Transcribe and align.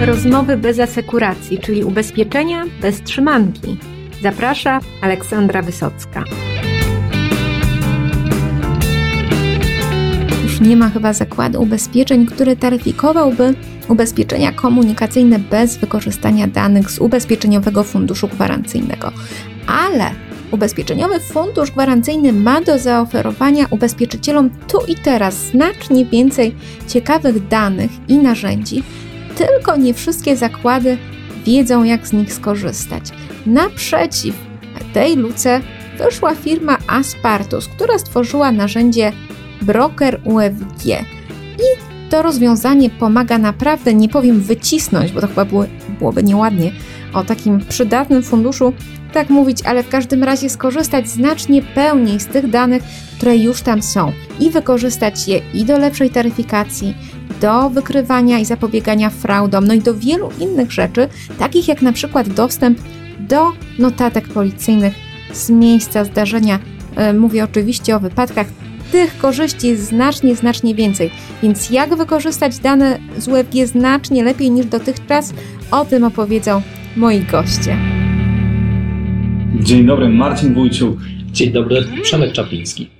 Rozmowy 0.00 0.56
bez 0.56 0.78
asekuracji, 0.78 1.58
czyli 1.58 1.84
ubezpieczenia 1.84 2.64
bez 2.82 3.02
trzymanki. 3.02 3.76
Zaprasza 4.22 4.80
Aleksandra 5.02 5.62
Wysocka. 5.62 6.24
Już 10.42 10.60
nie 10.60 10.76
ma 10.76 10.90
chyba 10.90 11.12
zakładu 11.12 11.62
ubezpieczeń, 11.62 12.26
który 12.26 12.56
taryfikowałby 12.56 13.54
ubezpieczenia 13.88 14.52
komunikacyjne 14.52 15.38
bez 15.38 15.76
wykorzystania 15.76 16.46
danych 16.46 16.90
z 16.90 16.98
ubezpieczeniowego 16.98 17.84
funduszu 17.84 18.28
gwarancyjnego. 18.28 19.12
Ale 19.66 20.10
Ubezpieczeniowy 20.50 21.20
fundusz 21.20 21.70
gwarancyjny 21.70 22.32
ma 22.32 22.60
do 22.60 22.78
zaoferowania 22.78 23.66
ubezpieczycielom 23.70 24.50
tu 24.68 24.78
i 24.88 24.94
teraz 24.94 25.34
znacznie 25.34 26.04
więcej 26.04 26.54
ciekawych 26.86 27.48
danych 27.48 27.90
i 28.08 28.18
narzędzi, 28.18 28.82
tylko 29.38 29.76
nie 29.76 29.94
wszystkie 29.94 30.36
zakłady 30.36 30.98
wiedzą, 31.46 31.84
jak 31.84 32.06
z 32.06 32.12
nich 32.12 32.32
skorzystać. 32.32 33.02
Naprzeciw 33.46 34.34
tej 34.92 35.16
luce 35.16 35.60
wyszła 35.98 36.34
firma 36.34 36.78
Aspartus, 36.86 37.68
która 37.68 37.98
stworzyła 37.98 38.52
narzędzie 38.52 39.12
Broker 39.62 40.20
UFG. 40.24 40.86
I 41.58 41.88
to 42.10 42.22
rozwiązanie 42.22 42.90
pomaga 42.90 43.38
naprawdę, 43.38 43.94
nie 43.94 44.08
powiem 44.08 44.40
wycisnąć, 44.40 45.12
bo 45.12 45.20
to 45.20 45.26
chyba 45.26 45.44
było, 45.44 45.64
byłoby 45.98 46.22
nieładnie, 46.22 46.72
o 47.14 47.24
takim 47.24 47.60
przydatnym 47.68 48.22
funduszu 48.22 48.72
tak 49.12 49.30
mówić, 49.30 49.62
ale 49.64 49.82
w 49.82 49.88
każdym 49.88 50.24
razie 50.24 50.50
skorzystać 50.50 51.08
znacznie 51.08 51.62
pełniej 51.62 52.20
z 52.20 52.26
tych 52.26 52.50
danych, 52.50 52.82
które 53.16 53.36
już 53.36 53.62
tam 53.62 53.82
są 53.82 54.12
i 54.40 54.50
wykorzystać 54.50 55.28
je 55.28 55.40
i 55.54 55.64
do 55.64 55.78
lepszej 55.78 56.10
taryfikacji, 56.10 56.94
do 57.40 57.70
wykrywania 57.70 58.38
i 58.38 58.44
zapobiegania 58.44 59.10
fraudom, 59.10 59.66
no 59.66 59.74
i 59.74 59.80
do 59.80 59.94
wielu 59.94 60.30
innych 60.40 60.72
rzeczy, 60.72 61.08
takich 61.38 61.68
jak 61.68 61.82
na 61.82 61.92
przykład 61.92 62.28
dostęp 62.28 62.78
do 63.20 63.52
notatek 63.78 64.28
policyjnych 64.28 64.94
z 65.32 65.50
miejsca 65.50 66.04
zdarzenia. 66.04 66.58
E, 66.96 67.12
mówię 67.12 67.44
oczywiście 67.44 67.96
o 67.96 68.00
wypadkach. 68.00 68.46
Tych 68.92 69.18
korzyści 69.18 69.68
jest 69.68 69.82
znacznie, 69.82 70.36
znacznie 70.36 70.74
więcej. 70.74 71.10
Więc 71.42 71.70
jak 71.70 71.96
wykorzystać 71.96 72.58
dane 72.58 72.98
z 73.18 73.28
UFG 73.28 73.66
znacznie 73.66 74.24
lepiej 74.24 74.50
niż 74.50 74.66
dotychczas, 74.66 75.34
o 75.70 75.84
tym 75.84 76.04
opowiedzą 76.04 76.62
moi 76.96 77.20
goście. 77.20 77.76
Dzień 79.60 79.86
dobry, 79.86 80.08
Marcin 80.08 80.54
Wójciuk. 80.54 80.98
Dzień 81.32 81.52
dobry, 81.52 81.84
Przemek 82.02 82.32
Czapliński. 82.32 82.97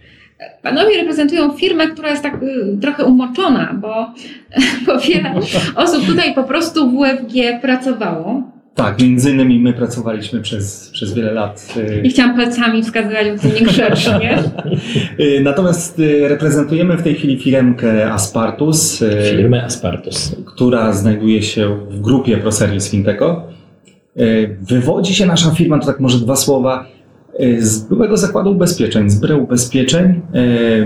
Panowie 0.62 0.96
reprezentują 0.96 1.50
firmę, 1.52 1.88
która 1.88 2.10
jest 2.10 2.22
tak 2.22 2.42
y, 2.42 2.78
trochę 2.80 3.04
umoczona, 3.04 3.74
bo, 3.80 4.14
bo 4.86 5.00
wiele 5.00 5.34
osób 5.76 6.06
tutaj 6.06 6.34
po 6.34 6.44
prostu 6.44 6.90
w 6.90 6.94
UFG 6.94 7.60
pracowało. 7.62 8.42
Tak, 8.74 9.02
między 9.02 9.30
innymi 9.30 9.60
my 9.60 9.72
pracowaliśmy 9.72 10.40
przez, 10.40 10.90
przez 10.92 11.14
wiele 11.14 11.32
lat. 11.32 11.74
Y, 11.76 12.02
I 12.04 12.10
chciałam 12.10 12.36
palcami 12.36 12.82
wskazywać, 12.82 13.26
bo 13.30 13.48
to 13.48 13.54
niegrzecznie. 13.60 14.38
Y, 15.20 15.40
natomiast 15.40 16.00
reprezentujemy 16.28 16.96
w 16.96 17.02
tej 17.02 17.14
chwili 17.14 17.38
firmę 17.38 18.12
Aspartus. 18.12 19.04
Firmę 19.30 19.64
Aspartus. 19.64 20.36
Która 20.46 20.92
znajduje 20.92 21.42
się 21.42 21.76
w 21.90 22.00
grupie 22.00 22.36
ProService 22.36 22.90
Finteco. 22.90 23.42
Wywodzi 24.60 25.14
się 25.14 25.26
nasza 25.26 25.50
firma, 25.50 25.78
to 25.78 25.86
tak 25.86 26.00
może 26.00 26.18
dwa 26.18 26.36
słowa, 26.36 26.86
z 27.58 27.78
byłego 27.88 28.16
zakładu 28.16 28.50
ubezpieczeń, 28.50 29.10
z 29.10 29.20
Breu 29.20 29.42
Ubezpieczeń. 29.42 30.06
E, 30.06 30.20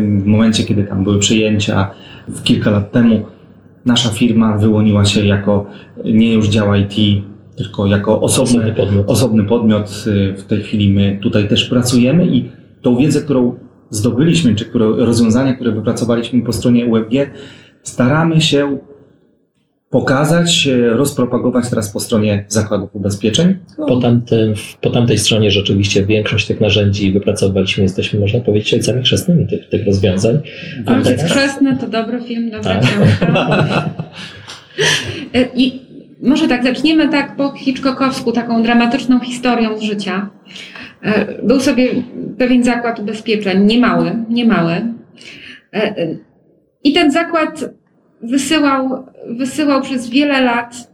w 0.01 0.27
momencie, 0.27 0.65
kiedy 0.65 0.85
tam 0.85 1.05
były 1.05 1.19
przyjęcia 1.19 1.91
w 2.29 2.43
kilka 2.43 2.71
lat 2.71 2.93
temu, 2.93 3.23
nasza 3.85 4.11
firma 4.11 4.59
wyłoniła 4.59 5.05
się 5.05 5.27
jako 5.27 5.67
nie 6.05 6.33
już 6.33 6.49
dział 6.49 6.75
IT, 6.75 7.25
tylko 7.57 7.87
jako 7.87 8.21
osobny, 8.21 8.59
osobny, 8.59 8.75
podmiot. 8.75 9.11
osobny 9.11 9.45
podmiot. 9.45 10.05
W 10.37 10.43
tej 10.43 10.63
chwili 10.63 10.93
my 10.93 11.19
tutaj 11.23 11.49
też 11.49 11.65
pracujemy 11.65 12.27
i 12.27 12.51
tą 12.83 12.97
wiedzę, 12.97 13.21
którą 13.21 13.55
zdobyliśmy, 13.91 14.55
czy 14.55 14.65
które, 14.65 14.87
rozwiązania, 14.87 15.55
które 15.55 15.73
wypracowaliśmy 15.73 16.43
po 16.43 16.53
stronie 16.53 16.87
UFG, 16.87 17.31
staramy 17.83 18.41
się 18.41 18.79
pokazać, 19.93 20.69
rozpropagować 20.89 21.71
teraz 21.71 21.91
po 21.91 22.01
stronie 22.01 22.45
zakładów 22.49 22.95
ubezpieczeń. 22.95 23.57
No. 23.79 23.87
Po, 23.87 23.97
tamtym, 23.97 24.55
po 24.81 24.91
tamtej 24.91 25.19
stronie 25.19 25.51
rzeczywiście 25.51 26.07
większość 26.07 26.47
tych 26.47 26.61
narzędzi 26.61 27.13
wypracowaliśmy, 27.13 27.83
jesteśmy, 27.83 28.21
można 28.21 28.41
powiedzieć, 28.41 28.75
ojcami 28.75 29.03
chrzestnymi 29.03 29.47
tych, 29.47 29.69
tych 29.69 29.87
rozwiązań. 29.87 30.39
Ojciec 30.87 31.17
teraz... 31.17 31.33
chrzestny 31.33 31.77
to 31.77 31.89
dobry 31.89 32.21
film, 32.21 32.51
dobra 32.51 32.81
książka. 32.81 33.91
I 35.55 35.81
może 36.23 36.49
tak, 36.49 36.65
zaczniemy 36.65 37.09
tak 37.09 37.37
po 37.37 37.53
Hitchcockowsku, 37.53 38.33
taką 38.33 38.63
dramatyczną 38.63 39.21
historią 39.21 39.79
z 39.79 39.83
życia. 39.83 40.31
E, 41.03 41.43
był 41.43 41.61
sobie 41.61 41.89
pewien 42.39 42.65
zakład 42.65 43.01
ubezpieczeń, 43.01 43.65
niemały, 43.65 44.13
niemały. 44.29 44.73
E, 44.73 44.85
e, 45.75 46.17
I 46.85 46.93
ten 46.93 47.13
zakład 47.13 47.65
wysyłał, 48.23 49.07
wysyłał 49.29 49.83
przez 49.83 50.11
wiele 50.11 50.41
lat. 50.41 50.93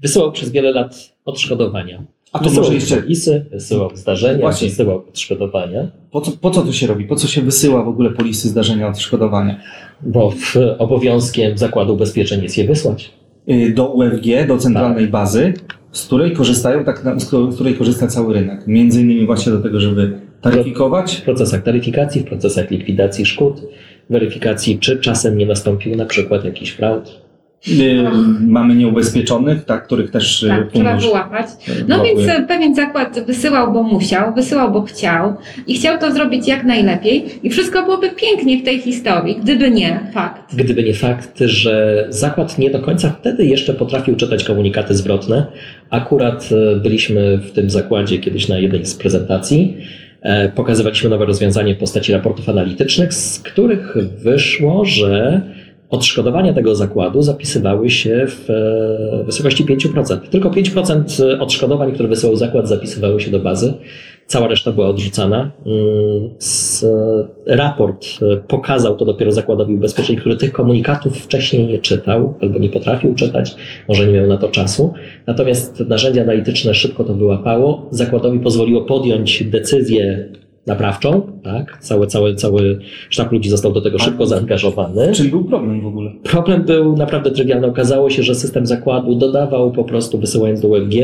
Wysyłał 0.00 0.32
przez 0.32 0.50
wiele 0.50 0.70
lat 0.70 0.94
odszkodowania. 1.24 2.02
A 2.32 2.38
to 2.38 2.44
wysyłał 2.44 2.64
może 2.64 2.74
jeszcze 2.74 2.96
polisy, 2.96 3.46
wysyłał 3.50 3.90
zdarzenia, 3.94 4.40
Właśnie. 4.40 4.68
wysyłał 4.68 5.04
odszkodowania. 5.08 5.90
Po 6.10 6.20
co, 6.20 6.32
po 6.32 6.50
co 6.50 6.62
to 6.62 6.72
się 6.72 6.86
robi? 6.86 7.04
Po 7.04 7.16
co 7.16 7.26
się 7.28 7.42
wysyła 7.42 7.82
w 7.82 7.88
ogóle 7.88 8.10
polisy 8.10 8.48
zdarzenia 8.48 8.88
odszkodowania? 8.88 9.60
Bo 10.02 10.30
w 10.30 10.54
obowiązkiem 10.78 11.58
zakładu 11.58 11.94
ubezpieczeń 11.94 12.42
jest 12.42 12.58
je 12.58 12.64
wysłać. 12.64 13.12
Y, 13.50 13.72
do 13.74 13.88
UFG, 13.88 14.46
do 14.48 14.58
centralnej 14.58 15.04
tak. 15.04 15.10
bazy, 15.10 15.54
z 15.92 16.06
której 16.06 16.32
korzystają, 16.32 16.84
tak, 16.84 17.02
z 17.16 17.54
której 17.54 17.74
korzysta 17.74 18.06
cały 18.06 18.34
rynek. 18.34 18.66
Między 18.66 19.00
innymi 19.00 19.26
właśnie 19.26 19.52
do 19.52 19.62
tego, 19.62 19.80
żeby 19.80 20.20
taryfikować. 20.40 21.16
W 21.16 21.22
procesach 21.22 21.62
taryfikacji, 21.62 22.20
w 22.20 22.24
procesach 22.24 22.70
likwidacji 22.70 23.26
szkód, 23.26 23.62
weryfikacji, 24.10 24.78
czy 24.78 25.00
czasem 25.00 25.38
nie 25.38 25.46
nastąpił 25.46 25.96
na 25.96 26.04
przykład 26.04 26.44
jakiś 26.44 26.70
fraud. 26.70 27.25
Yy, 27.66 28.10
mamy 28.40 28.74
nieubezpieczonych, 28.74 29.64
tak, 29.64 29.86
których 29.86 30.10
też 30.10 30.42
y, 30.42 30.48
tak, 30.48 30.72
trzeba 30.72 30.96
wyłapać. 30.96 31.46
No 31.88 32.04
więc 32.04 32.20
pewien 32.48 32.74
zakład 32.74 33.26
wysyłał, 33.26 33.72
bo 33.72 33.82
musiał, 33.82 34.34
wysyłał, 34.34 34.72
bo 34.72 34.82
chciał 34.82 35.34
i 35.66 35.74
chciał 35.74 35.98
to 35.98 36.12
zrobić 36.12 36.48
jak 36.48 36.64
najlepiej 36.64 37.24
i 37.42 37.50
wszystko 37.50 37.82
byłoby 37.82 38.10
pięknie 38.10 38.58
w 38.58 38.64
tej 38.64 38.78
historii, 38.78 39.36
gdyby 39.42 39.70
nie 39.70 40.00
fakt. 40.14 40.56
Gdyby 40.56 40.82
nie 40.82 40.94
fakt, 40.94 41.40
że 41.40 42.06
zakład 42.08 42.58
nie 42.58 42.70
do 42.70 42.78
końca 42.78 43.10
wtedy 43.20 43.46
jeszcze 43.46 43.74
potrafił 43.74 44.16
czytać 44.16 44.44
komunikaty 44.44 44.94
zwrotne. 44.94 45.46
Akurat 45.90 46.48
y, 46.52 46.80
byliśmy 46.80 47.38
w 47.38 47.52
tym 47.52 47.70
zakładzie 47.70 48.18
kiedyś 48.18 48.48
na 48.48 48.58
jednej 48.58 48.86
z 48.86 48.94
prezentacji 48.94 49.76
E, 50.26 50.48
pokazywaliśmy 50.48 51.10
nowe 51.10 51.24
rozwiązanie 51.24 51.74
w 51.74 51.78
postaci 51.78 52.12
raportów 52.12 52.48
analitycznych, 52.48 53.14
z 53.14 53.38
których 53.38 53.94
wyszło, 54.18 54.84
że 54.84 55.40
odszkodowania 55.90 56.52
tego 56.52 56.74
zakładu 56.74 57.22
zapisywały 57.22 57.90
się 57.90 58.26
w 58.28 58.50
e, 58.50 59.24
wysokości 59.24 59.64
5%. 59.64 60.18
Tylko 60.18 60.50
5% 60.50 61.40
odszkodowań, 61.40 61.92
które 61.92 62.08
wysyłał 62.08 62.36
zakład, 62.36 62.68
zapisywały 62.68 63.20
się 63.20 63.30
do 63.30 63.38
bazy. 63.38 63.74
Cała 64.26 64.48
reszta 64.48 64.72
była 64.72 64.88
odrzucana. 64.88 65.50
Mm, 65.66 66.30
raport 67.46 68.06
e, 68.22 68.36
pokazał 68.36 68.96
to 68.96 69.04
dopiero 69.04 69.32
zakładowi 69.32 69.74
ubezpieczeń, 69.74 70.16
który 70.16 70.36
tych 70.36 70.52
komunikatów 70.52 71.18
wcześniej 71.18 71.66
nie 71.66 71.78
czytał 71.78 72.34
albo 72.40 72.58
nie 72.58 72.68
potrafił 72.68 73.14
czytać, 73.14 73.54
może 73.88 74.06
nie 74.06 74.12
miał 74.12 74.26
na 74.26 74.36
to 74.36 74.48
czasu. 74.48 74.92
Natomiast 75.26 75.80
narzędzie 75.80 76.22
analityczne 76.22 76.74
szybko 76.74 77.04
to 77.04 77.14
wyłapało. 77.14 77.88
Zakładowi 77.90 78.40
pozwoliło 78.40 78.82
podjąć 78.82 79.44
decyzję 79.44 80.28
naprawczą, 80.66 81.22
tak? 81.42 81.78
Cały, 81.80 82.06
cały, 82.06 82.34
cały 82.34 82.78
sztab 83.10 83.32
ludzi 83.32 83.50
został 83.50 83.72
do 83.72 83.80
tego 83.80 83.98
szybko 83.98 84.26
zaangażowany. 84.26 85.12
Czym 85.12 85.30
był 85.30 85.44
problem 85.44 85.80
w 85.80 85.86
ogóle? 85.86 86.10
Problem 86.22 86.62
był 86.62 86.96
naprawdę 86.96 87.30
trywialny. 87.30 87.66
Okazało 87.66 88.10
się, 88.10 88.22
że 88.22 88.34
system 88.34 88.66
zakładu 88.66 89.14
dodawał 89.14 89.72
po 89.72 89.84
prostu, 89.84 90.18
wysyłając 90.18 90.60
do 90.60 90.68
UFG, 90.68 90.94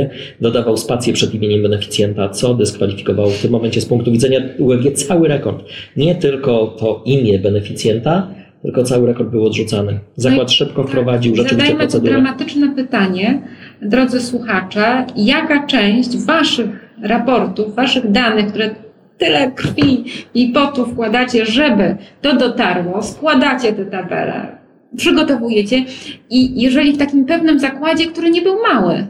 dodawał 0.41 0.77
spację 0.77 1.13
przed 1.13 1.35
imieniem 1.35 1.63
beneficjenta, 1.63 2.29
co 2.29 2.55
dyskwalifikowało 2.55 3.31
w 3.31 3.43
tym 3.43 3.51
momencie 3.51 3.81
z 3.81 3.87
punktu 3.87 4.13
widzenia 4.13 4.41
UFG 4.59 4.93
cały 4.93 5.29
rekord. 5.29 5.65
Nie 5.97 6.15
tylko 6.15 6.67
to 6.67 7.03
imię 7.05 7.39
beneficjenta, 7.39 8.29
tylko 8.63 8.83
cały 8.83 9.07
rekord 9.07 9.31
był 9.31 9.47
odrzucany. 9.47 10.01
Zakład 10.17 10.49
no 10.49 10.49
szybko 10.49 10.85
wprowadził 10.85 11.37
rzeczywiście 11.37 11.57
Zadajmy 11.57 11.79
procedurę. 11.81 12.13
Zadajmy 12.13 12.29
dramatyczne 12.29 12.75
pytanie, 12.75 13.43
drodzy 13.83 14.21
słuchacze, 14.21 15.07
jaka 15.17 15.67
część 15.67 16.17
waszych 16.17 16.71
raportów, 17.03 17.75
waszych 17.75 18.11
danych, 18.11 18.47
które 18.47 18.71
tyle 19.19 19.51
krwi 19.51 20.05
i 20.35 20.49
potu 20.49 20.87
wkładacie, 20.87 21.47
żeby 21.47 21.97
to 22.21 22.37
dotarło, 22.37 23.03
składacie 23.03 23.73
te 23.73 23.85
tabele, 23.85 24.57
przygotowujecie 24.97 25.85
i 26.31 26.63
jeżeli 26.63 26.93
w 26.93 26.99
takim 26.99 27.25
pewnym 27.25 27.61
zakładzie, 27.61 28.07
który 28.07 28.31
nie 28.31 28.43
był 28.43 28.57
mały, 28.73 29.07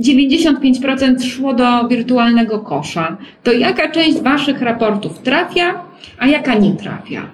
95% 0.00 1.24
szło 1.24 1.54
do 1.54 1.88
wirtualnego 1.88 2.58
kosza, 2.58 3.16
to 3.42 3.52
jaka 3.52 3.90
część 3.90 4.20
Waszych 4.20 4.62
raportów 4.62 5.18
trafia, 5.18 5.82
a 6.18 6.26
jaka 6.26 6.54
nie 6.54 6.72
trafia? 6.72 7.30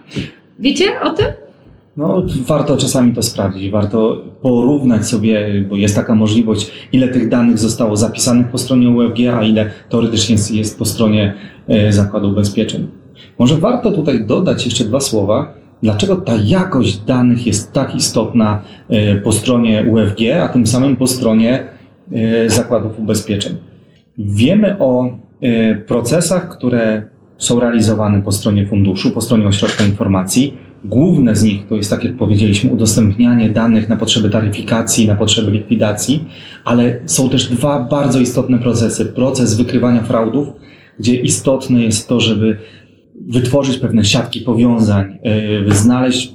Wiecie 0.59 1.01
o 1.01 1.11
tym? 1.11 1.27
No, 1.97 2.23
warto 2.47 2.77
czasami 2.77 3.13
to 3.13 3.23
sprawdzić, 3.23 3.71
warto 3.71 4.25
porównać 4.43 5.07
sobie, 5.07 5.65
bo 5.69 5.77
jest 5.77 5.97
taka 5.97 6.15
możliwość, 6.15 6.71
ile 6.93 7.09
tych 7.09 7.29
danych 7.29 7.59
zostało 7.59 7.97
zapisanych 7.97 8.49
po 8.49 8.59
stronie 8.59 8.91
UFG, 8.91 9.19
a 9.35 9.43
ile 9.43 9.71
teoretycznie 9.89 10.37
jest, 10.51 10.79
po 10.79 10.85
stronie 10.85 11.35
e, 11.69 11.93
Zakładu 11.93 12.29
Ubezpieczeń. 12.29 12.87
Może 13.39 13.57
warto 13.57 13.93
tutaj 13.93 14.27
dodać 14.27 14.65
jeszcze 14.65 14.85
dwa 14.85 15.01
słowa, 15.01 15.55
dlaczego 15.83 16.17
ta 16.17 16.33
jakość 16.45 16.97
danych 16.97 17.47
jest 17.47 17.73
tak 17.73 17.95
istotna 17.95 18.63
e, 18.89 19.17
po 19.17 19.33
stronie 19.33 19.85
UFG, 19.91 20.21
a 20.43 20.49
tym 20.49 20.67
samym 20.67 20.97
po 20.97 21.07
stronie 21.07 21.65
e, 22.13 22.51
Zakładów 22.51 22.99
Ubezpieczeń. 22.99 23.57
Wiemy 24.19 24.79
o 24.79 25.19
procesach, 25.87 26.49
które 26.49 27.03
są 27.39 27.61
realizowane 27.61 28.23
po 28.23 28.33
stronie 28.33 28.67
funduszu, 28.67 29.11
po 29.11 29.21
stronie 29.21 29.47
ośrodka 29.47 29.85
informacji 29.85 30.57
Główne 30.85 31.37
z 31.37 31.43
nich 31.43 31.67
to 31.67 31.77
jest, 31.77 31.91
tak 31.91 32.05
jak 32.05 32.17
powiedzieliśmy, 32.17 32.71
udostępnianie 32.71 33.51
danych 33.51 33.89
na 33.89 33.97
potrzeby 33.97 34.31
taryfikacji, 34.31 35.07
na 35.07 35.17
potrzeby 35.17 35.51
likwidacji, 35.51 36.25
ale 36.65 37.01
są 37.07 37.29
też 37.31 37.49
dwa 37.49 37.85
bardzo 37.91 38.21
istotne 38.21 38.59
procesy. 38.59 39.07
Proces 39.07 39.57
wykrywania 39.57 40.03
fraudów, 40.03 40.49
gdzie 40.99 41.15
istotne 41.15 41.83
jest 41.83 42.09
to, 42.09 42.21
żeby 42.21 42.59
wytworzyć 43.29 43.79
pewne 43.79 44.05
siatki 44.05 44.41
powiązań, 44.41 45.19
e, 45.23 45.75
znaleźć 45.75 46.33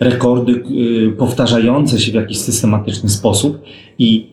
rekordy 0.00 0.52
e, 0.52 1.10
powtarzające 1.12 1.98
się 1.98 2.12
w 2.12 2.14
jakiś 2.14 2.38
systematyczny 2.38 3.08
sposób 3.08 3.62
i 3.98 4.32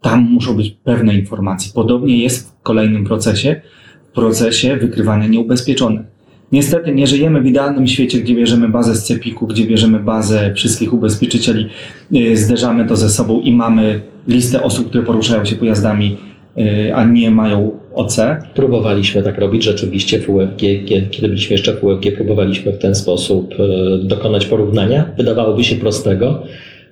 tam 0.00 0.20
muszą 0.30 0.56
być 0.56 0.70
pewne 0.70 1.14
informacje. 1.14 1.72
Podobnie 1.74 2.18
jest 2.22 2.50
w 2.50 2.62
kolejnym 2.62 3.04
procesie, 3.04 3.60
w 4.10 4.14
procesie 4.14 4.76
wykrywania 4.76 5.26
nieubezpieczonych 5.26 6.17
Niestety 6.52 6.94
nie 6.94 7.06
żyjemy 7.06 7.40
w 7.40 7.46
idealnym 7.46 7.86
świecie, 7.86 8.18
gdzie 8.18 8.34
bierzemy 8.34 8.68
bazę 8.68 8.94
z 8.94 9.04
Cepiku, 9.04 9.46
gdzie 9.46 9.66
bierzemy 9.66 10.00
bazę 10.00 10.52
wszystkich 10.54 10.92
ubezpieczycieli, 10.94 11.66
y, 12.16 12.36
zderzamy 12.36 12.86
to 12.86 12.96
ze 12.96 13.10
sobą 13.10 13.40
i 13.40 13.52
mamy 13.52 14.00
listę 14.28 14.62
osób, 14.62 14.88
które 14.88 15.04
poruszają 15.04 15.44
się 15.44 15.56
pojazdami, 15.56 16.16
y, 16.58 16.94
a 16.94 17.04
nie 17.04 17.30
mają 17.30 17.70
OC. 17.94 18.20
Próbowaliśmy 18.54 19.22
tak 19.22 19.38
robić 19.38 19.64
rzeczywiście 19.64 20.20
w 20.20 20.30
UFG, 20.30 20.60
kiedy 21.10 21.28
byliśmy 21.28 21.54
jeszcze 21.54 21.76
w 21.76 21.84
UFG, 21.84 22.12
próbowaliśmy 22.16 22.72
w 22.72 22.78
ten 22.78 22.94
sposób 22.94 23.54
y, 23.54 24.04
dokonać 24.04 24.46
porównania. 24.46 25.04
Wydawałoby 25.16 25.64
się 25.64 25.76
prostego, 25.76 26.42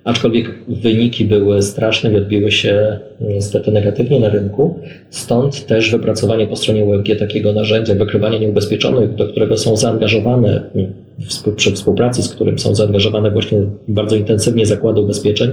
aczkolwiek 0.07 0.55
wyniki 0.67 1.25
były 1.25 1.61
straszne 1.61 2.13
i 2.13 2.15
odbiły 2.15 2.51
się 2.51 2.99
niestety 3.21 3.71
negatywnie 3.71 4.19
na 4.19 4.29
rynku. 4.29 4.79
Stąd 5.09 5.65
też 5.65 5.91
wypracowanie 5.91 6.47
po 6.47 6.55
stronie 6.55 6.85
UFG 6.85 7.19
takiego 7.19 7.53
narzędzia 7.53 7.95
wykrywania 7.95 8.37
nieubezpieczonych, 8.37 9.15
do 9.15 9.27
którego 9.27 9.57
są 9.57 9.77
zaangażowane, 9.77 10.69
przy 11.55 11.71
współpracy 11.71 12.23
z 12.23 12.29
którym 12.29 12.59
są 12.59 12.75
zaangażowane 12.75 13.31
właśnie 13.31 13.57
bardzo 13.87 14.15
intensywnie 14.15 14.65
zakłady 14.65 15.01
ubezpieczeń 15.01 15.49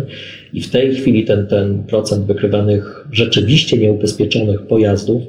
i 0.53 0.61
w 0.61 0.71
tej 0.71 0.95
chwili 0.95 1.25
ten, 1.25 1.47
ten 1.47 1.85
procent 1.85 2.27
wykrywanych 2.27 3.09
rzeczywiście 3.13 3.79
nieubezpieczonych 3.79 4.63
pojazdów 4.63 5.23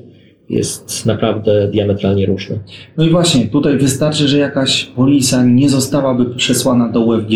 jest 0.50 1.06
naprawdę 1.06 1.68
diametralnie 1.68 2.26
różny. 2.26 2.60
No 2.98 3.06
i 3.06 3.10
właśnie, 3.10 3.46
tutaj 3.46 3.78
wystarczy, 3.78 4.28
że 4.28 4.38
jakaś 4.38 4.84
polisa 4.84 5.46
nie 5.46 5.70
zostałaby 5.70 6.26
przesłana 6.36 6.90
do 6.92 7.00
UFG, 7.02 7.32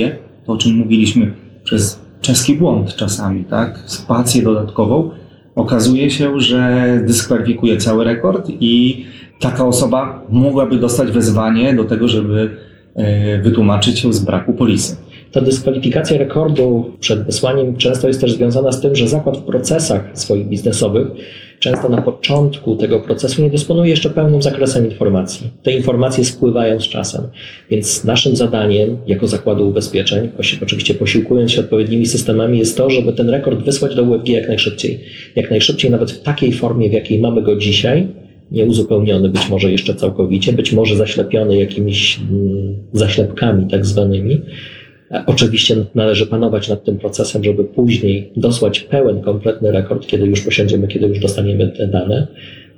to 0.46 0.54
o 0.54 0.58
czym 0.58 0.76
mówiliśmy 0.76 1.49
przez 1.69 2.00
czeski 2.21 2.56
błąd 2.56 2.95
czasami, 2.95 3.44
tak, 3.45 3.80
spację 3.86 4.42
dodatkową, 4.42 5.12
okazuje 5.56 6.10
się, 6.10 6.39
że 6.39 6.86
dyskwalifikuje 7.06 7.77
cały 7.77 8.04
rekord 8.04 8.50
i 8.60 9.06
taka 9.39 9.66
osoba 9.66 10.21
mogłaby 10.30 10.80
dostać 10.80 11.12
wezwanie 11.12 11.74
do 11.74 11.83
tego, 11.83 12.07
żeby 12.07 12.57
e, 12.95 13.42
wytłumaczyć 13.42 14.00
się 14.00 14.13
z 14.13 14.19
braku 14.19 14.54
polisy. 14.54 14.98
Ta 15.31 15.42
dyskwalifikacja 15.42 16.18
rekordu 16.18 16.92
przed 17.00 17.24
wysłaniem 17.24 17.78
często 17.78 18.08
jest 18.08 18.22
też 18.22 18.31
związana 18.31 18.72
z 18.72 18.81
tym, 18.81 18.96
że 18.96 19.08
zakład 19.08 19.38
w 19.38 19.42
procesach 19.42 20.10
swoich 20.14 20.48
biznesowych 20.48 21.08
często 21.60 21.90
na 21.90 22.02
początku 22.02 22.76
tego 22.76 23.00
procesu 23.00 23.42
nie 23.42 23.50
dysponuje 23.50 23.90
jeszcze 23.90 24.10
pełnym 24.10 24.42
zakresem 24.42 24.86
informacji. 24.86 25.50
Te 25.64 25.72
informacje 25.72 26.26
spływają 26.26 26.80
z 26.80 26.88
czasem, 26.88 27.22
więc 27.70 28.04
naszym 28.04 28.36
zadaniem 28.36 28.98
jako 29.08 29.28
zakładu 29.28 29.70
ubezpieczeń, 29.70 30.30
oczywiście 30.64 30.94
posiłkując 30.94 31.52
się 31.52 31.62
odpowiednimi 31.62 32.06
systemami, 32.06 32.60
jest 32.60 32.78
to, 32.78 32.90
żeby 32.90 33.14
ten 33.14 33.30
rekord 33.30 33.60
wysłać 33.66 33.96
do 33.96 34.04
UFG 34.04 34.30
jak 34.30 34.48
najszybciej. 34.48 35.00
Jak 35.36 35.50
najszybciej, 35.50 35.92
nawet 35.92 36.12
w 36.12 36.22
takiej 36.22 36.54
formie, 36.54 36.90
w 36.90 36.94
jakiej 36.94 37.20
mamy 37.20 37.42
go 37.42 37.56
dzisiaj, 37.56 38.08
nieuzupełniony 38.52 39.30
być 39.30 39.50
może 39.50 39.72
jeszcze 39.72 39.96
całkowicie, 39.96 40.54
być 40.54 40.74
może 40.74 40.96
zaślepiony 40.96 41.58
jakimiś 41.58 42.20
mm, 42.20 42.76
zaślepkami 42.94 43.68
tak 43.72 43.86
zwanymi, 43.86 44.42
Oczywiście 45.26 45.76
należy 45.96 46.28
panować 46.28 46.70
nad 46.70 46.84
tym 46.84 46.98
procesem, 46.98 47.44
żeby 47.44 47.64
później 47.64 48.32
dosłać 48.36 48.80
pełen, 48.80 49.22
kompletny 49.22 49.72
rekord, 49.72 50.08
kiedy 50.08 50.26
już 50.26 50.42
posiądziemy, 50.42 50.88
kiedy 50.88 51.08
już 51.08 51.20
dostaniemy 51.20 51.68
te 51.68 51.88
dane. 51.88 52.28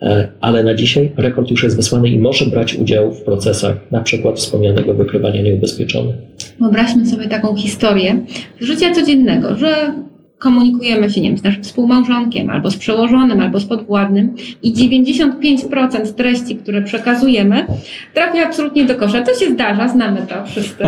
E, 0.01 0.27
ale 0.41 0.63
na 0.63 0.75
dzisiaj 0.75 1.11
rekord 1.17 1.51
już 1.51 1.63
jest 1.63 1.75
wysłany 1.75 2.09
i 2.09 2.19
może 2.19 2.45
brać 2.45 2.75
udział 2.75 3.13
w 3.13 3.21
procesach, 3.21 3.77
na 3.91 4.01
przykład 4.01 4.37
wspomnianego 4.37 4.93
wykrywania 4.93 5.41
nieubezpieczonych. 5.41 6.15
Wyobraźmy 6.59 7.05
sobie 7.05 7.27
taką 7.27 7.55
historię 7.55 8.25
z 8.59 8.65
życia 8.65 8.93
codziennego, 8.93 9.55
że 9.55 9.93
komunikujemy 10.41 11.09
się, 11.09 11.21
nie 11.21 11.29
wiem, 11.29 11.37
z 11.37 11.43
naszym 11.43 11.63
współmałżonkiem, 11.63 12.49
albo 12.49 12.71
z 12.71 12.77
przełożonym, 12.77 13.39
albo 13.39 13.59
z 13.59 13.65
podwładnym 13.65 14.35
i 14.63 14.73
95% 14.73 16.13
treści, 16.13 16.55
które 16.55 16.81
przekazujemy, 16.81 17.65
trafia 18.13 18.45
absolutnie 18.45 18.85
do 18.85 18.95
kosza. 18.95 19.21
To 19.21 19.33
się 19.33 19.51
zdarza, 19.51 19.87
znamy 19.87 20.25
to 20.29 20.45
wszyscy. 20.45 20.83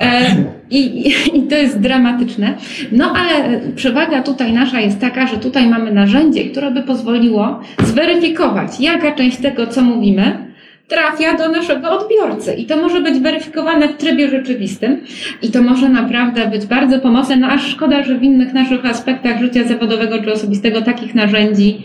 E, 0.00 0.36
i, 0.70 1.08
I 1.34 1.42
to 1.42 1.56
jest 1.56 1.80
dramatyczne. 1.80 2.54
No 2.92 3.12
ale 3.12 3.60
przewaga 3.76 4.22
tutaj 4.22 4.52
nasza 4.52 4.80
jest 4.80 5.00
taka, 5.00 5.26
że 5.26 5.36
tutaj 5.36 5.68
mamy 5.68 5.92
narzędzie, 5.92 6.44
które 6.44 6.70
by 6.70 6.82
pozwoliło 6.82 7.60
zweryfikować, 7.82 8.80
jaka 8.80 9.12
część 9.12 9.36
tego, 9.36 9.66
co 9.66 9.82
mówimy, 9.82 10.47
trafia 10.88 11.36
do 11.36 11.48
naszego 11.48 11.90
odbiorcy. 11.90 12.54
I 12.54 12.66
to 12.66 12.76
może 12.76 13.00
być 13.00 13.18
weryfikowane 13.18 13.88
w 13.88 13.96
trybie 13.96 14.28
rzeczywistym 14.28 15.00
i 15.42 15.50
to 15.50 15.62
może 15.62 15.88
naprawdę 15.88 16.46
być 16.46 16.66
bardzo 16.66 16.98
pomocne, 16.98 17.36
no 17.36 17.46
aż 17.48 17.66
szkoda, 17.66 18.02
że 18.02 18.18
w 18.18 18.22
innych 18.22 18.52
naszych 18.52 18.86
aspektach 18.86 19.40
życia 19.40 19.64
zawodowego 19.64 20.22
czy 20.22 20.32
osobistego 20.32 20.82
takich 20.82 21.14
narzędzi 21.14 21.82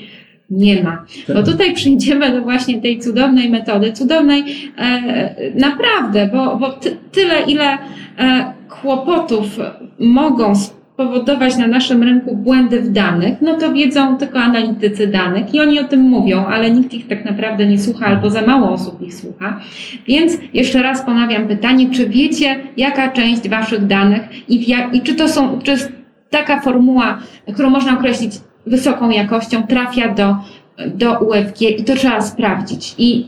nie 0.50 0.84
ma. 0.84 1.06
Bo 1.28 1.34
tak. 1.34 1.46
tutaj 1.46 1.74
przyjdziemy 1.74 2.32
do 2.32 2.42
właśnie 2.42 2.82
tej 2.82 3.00
cudownej 3.00 3.50
metody, 3.50 3.94
cudownej 3.94 4.44
e, 4.78 5.36
naprawdę, 5.56 6.30
bo, 6.34 6.58
bo 6.58 6.70
ty, 6.70 6.98
tyle, 7.12 7.42
ile 7.48 7.78
e, 8.18 8.54
kłopotów 8.82 9.60
mogą 10.00 10.54
powodować 10.96 11.58
na 11.58 11.68
naszym 11.68 12.04
rynku 12.04 12.36
błędy 12.36 12.82
w 12.82 12.92
danych, 12.92 13.42
no 13.42 13.58
to 13.58 13.74
wiedzą 13.74 14.18
tylko 14.18 14.40
analitycy 14.40 15.08
danych 15.08 15.54
i 15.54 15.60
oni 15.60 15.80
o 15.80 15.84
tym 15.84 16.02
mówią, 16.02 16.46
ale 16.46 16.72
nikt 16.72 16.94
ich 16.94 17.08
tak 17.08 17.26
naprawdę 17.26 17.66
nie 17.66 17.80
słucha 17.80 18.06
albo 18.06 18.30
za 18.30 18.42
mało 18.42 18.72
osób 18.72 19.02
ich 19.02 19.14
słucha. 19.14 19.60
Więc 20.08 20.38
jeszcze 20.54 20.84
raz 20.84 21.06
ponawiam 21.06 21.48
pytanie, 21.48 21.90
czy 21.90 22.10
wiecie, 22.10 22.56
jaka 22.78 23.12
część 23.12 23.50
waszych 23.50 23.88
danych 23.88 24.50
i, 24.50 24.76
i 24.94 25.02
czy 25.02 25.16
to 25.16 25.30
są, 25.30 25.60
czy 25.62 25.78
taka 26.30 26.62
formuła, 26.62 27.20
którą 27.54 27.70
można 27.70 27.94
określić 27.94 28.32
wysoką 28.66 29.10
jakością, 29.10 29.64
trafia 29.68 30.10
do, 30.10 30.36
do 30.88 31.20
UFG 31.20 31.62
i 31.62 31.84
to 31.84 31.96
trzeba 31.96 32.22
sprawdzić. 32.22 32.96
I 32.98 33.26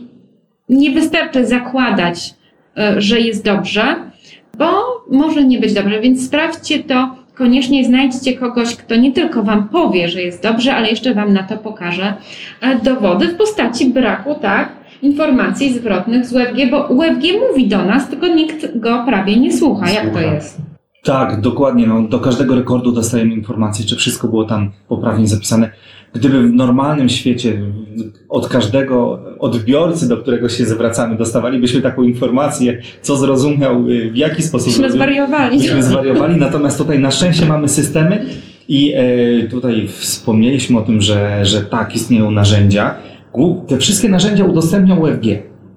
nie 0.69 0.91
wystarczy 0.91 1.45
zakładać, 1.45 2.34
e, 2.77 3.01
że 3.01 3.19
jest 3.19 3.45
dobrze, 3.45 3.95
bo 4.57 4.72
może 5.12 5.43
nie 5.43 5.60
być 5.60 5.74
dobrze, 5.74 6.01
więc 6.01 6.25
sprawdźcie 6.25 6.79
to 6.84 7.25
koniecznie 7.36 7.86
znajdźcie 7.86 8.34
kogoś, 8.34 8.75
kto 8.75 8.96
nie 8.96 9.12
tylko 9.12 9.44
Wam 9.44 9.70
powie, 9.70 10.10
że 10.10 10.22
jest 10.22 10.44
dobrze, 10.44 10.75
ale 10.75 10.89
jeszcze 10.89 11.13
Wam 11.13 11.34
na 11.34 11.44
to 11.44 11.58
pokaże 11.58 12.13
e, 12.62 12.80
dowody 12.80 13.27
w 13.27 13.38
postaci 13.38 13.89
braku, 13.89 14.36
tak, 14.42 14.70
informacji 15.01 15.74
zwrotnych 15.74 16.25
z 16.25 16.34
UFG, 16.34 16.72
bo 16.72 16.88
UFG 16.88 17.24
mówi 17.50 17.68
do 17.68 17.86
nas, 17.86 18.10
tylko 18.10 18.27
nikt 18.27 18.80
go 18.80 19.04
prawie 19.06 19.39
nie 19.39 19.54
słucha. 19.54 19.89
Jak 19.89 20.13
to 20.13 20.20
jest? 20.20 20.62
Tak, 21.04 21.42
dokładnie. 21.42 21.88
No, 21.88 22.01
do 22.01 22.20
każdego 22.20 22.56
rekordu 22.56 22.92
dostajemy 22.92 23.34
informację, 23.34 23.86
czy 23.86 23.96
wszystko 23.96 24.27
było 24.27 24.44
tam 24.44 24.72
poprawnie 24.88 25.27
zapisane. 25.27 25.72
Gdyby 26.15 26.48
w 26.48 26.53
normalnym 26.53 27.10
świecie 27.10 27.62
od 28.29 28.48
każdego 28.48 29.19
odbiorcy, 29.39 30.10
do 30.10 30.17
którego 30.17 30.50
się 30.50 30.65
zwracamy, 30.65 31.17
dostawalibyśmy 31.17 31.81
taką 31.81 32.03
informację, 32.03 32.81
co 33.01 33.15
zrozumiał, 33.15 33.89
y, 33.89 34.12
w 34.12 34.17
jaki 34.17 34.43
sposób. 34.43 34.67
Byśmy 34.67 34.91
zwariowali. 34.91 35.57
Byśmy 35.57 35.84
zwariowali, 35.84 36.38
natomiast 36.38 36.77
tutaj 36.77 37.00
na 37.00 37.12
szczęście 37.12 37.45
mamy 37.45 37.69
systemy 37.69 38.25
i 38.67 38.93
e, 38.95 39.48
tutaj 39.48 39.88
wspomnieliśmy 39.88 40.79
o 40.79 40.81
tym, 40.81 41.01
że, 41.01 41.45
że 41.45 41.62
tak, 41.62 41.95
istnieją 41.95 42.31
narzędzia. 42.31 42.95
Te 43.67 43.77
wszystkie 43.77 44.10
narzędzia 44.10 44.45
udostępniał 44.45 45.01
UFG. 45.01 45.25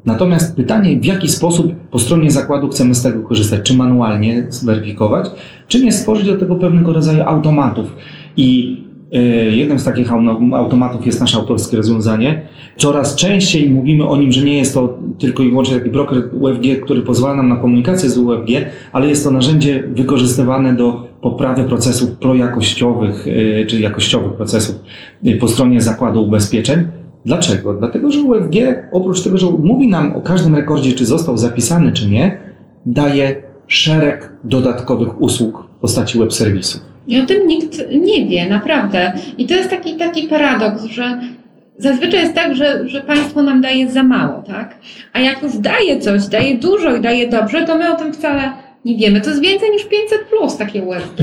Natomiast 0.05 0.57
pytanie, 0.57 1.01
w 1.01 1.05
jaki 1.05 1.29
sposób 1.29 1.75
po 1.91 1.99
stronie 1.99 2.31
zakładu 2.31 2.69
chcemy 2.69 2.95
z 2.95 3.03
tego 3.03 3.23
korzystać? 3.23 3.61
Czy 3.63 3.75
manualnie 3.75 4.47
zweryfikować, 4.49 5.27
czy 5.69 5.85
nie 5.85 5.93
stworzyć 5.93 6.27
do 6.27 6.37
tego 6.37 6.57
pewnego 6.57 6.93
rodzaju 6.93 7.23
automatów? 7.23 7.97
I 8.37 8.77
jednym 9.51 9.79
z 9.79 9.85
takich 9.85 10.13
automatów 10.53 11.07
jest 11.07 11.21
nasze 11.21 11.39
autorskie 11.39 11.77
rozwiązanie. 11.77 12.43
Coraz 12.77 13.15
częściej 13.15 13.71
mówimy 13.71 14.09
o 14.09 14.17
nim, 14.17 14.33
że 14.33 14.45
nie 14.45 14.59
jest 14.59 14.75
to 14.75 14.99
tylko 15.19 15.43
i 15.43 15.51
wyłącznie 15.51 15.79
taki 15.79 15.91
broker 15.91 16.31
UFG, 16.41 16.81
który 16.85 17.03
pozwala 17.03 17.35
nam 17.35 17.49
na 17.49 17.57
komunikację 17.57 18.11
z 18.11 18.19
UFG, 18.19 18.49
ale 18.93 19.09
jest 19.09 19.25
to 19.25 19.31
narzędzie 19.31 19.85
wykorzystywane 19.95 20.77
do 20.77 21.09
poprawy 21.21 21.65
procesów 21.65 22.11
projakościowych, 22.11 23.27
e, 23.63 23.67
czy 23.67 23.81
jakościowych 23.81 24.33
procesów 24.33 24.77
e, 25.25 25.37
po 25.37 25.49
stronie 25.49 25.81
zakładu 25.81 26.25
ubezpieczeń. 26.25 26.85
Dlaczego? 27.27 27.75
Dlatego, 27.75 28.11
że 28.11 28.21
UFG 28.21 28.55
oprócz 28.93 29.23
tego, 29.23 29.39
że 29.39 29.47
mówi 29.47 29.89
nam 29.89 30.17
o 30.17 30.21
każdym 30.21 30.55
rekordzie, 30.55 30.93
czy 30.93 31.07
został 31.07 31.39
zapisany, 31.39 31.93
czy 31.93 32.11
nie, 32.11 32.39
daje 32.87 33.43
szereg 33.67 34.33
dodatkowych 34.45 35.21
usług 35.21 35.69
w 35.79 35.81
postaci 35.81 36.19
web 36.19 36.33
serwisu. 36.33 36.79
I 37.09 37.21
o 37.21 37.27
tym 37.27 37.47
nikt 37.47 37.85
nie 37.91 38.27
wie, 38.27 38.49
naprawdę. 38.49 39.13
I 39.39 39.47
to 39.47 39.55
jest 39.55 39.71
taki, 39.71 39.95
taki 39.95 40.29
paradoks, 40.29 40.85
że 40.85 41.21
zazwyczaj 41.79 42.21
jest 42.21 42.35
tak, 42.35 42.57
że, 42.57 42.89
że 42.89 43.01
państwo 43.01 43.43
nam 43.43 43.61
daje 43.61 43.91
za 43.91 44.03
mało, 44.03 44.43
tak? 44.43 44.79
A 45.13 45.21
jak 45.21 45.43
już 45.43 45.59
daje 45.59 46.01
coś, 46.01 46.27
daje 46.27 46.59
dużo 46.59 46.97
i 46.97 47.01
daje 47.01 47.29
dobrze, 47.29 47.65
to 47.67 47.79
my 47.79 47.95
o 47.95 47.97
tym 47.97 48.13
wcale 48.13 48.53
nie 48.85 48.97
wiemy. 48.97 49.21
To 49.21 49.31
jest 49.31 49.43
więcej 49.43 49.71
niż 49.71 49.85
500 49.85 50.19
plus 50.31 50.57
takie 50.57 50.83
UFG. 50.83 51.19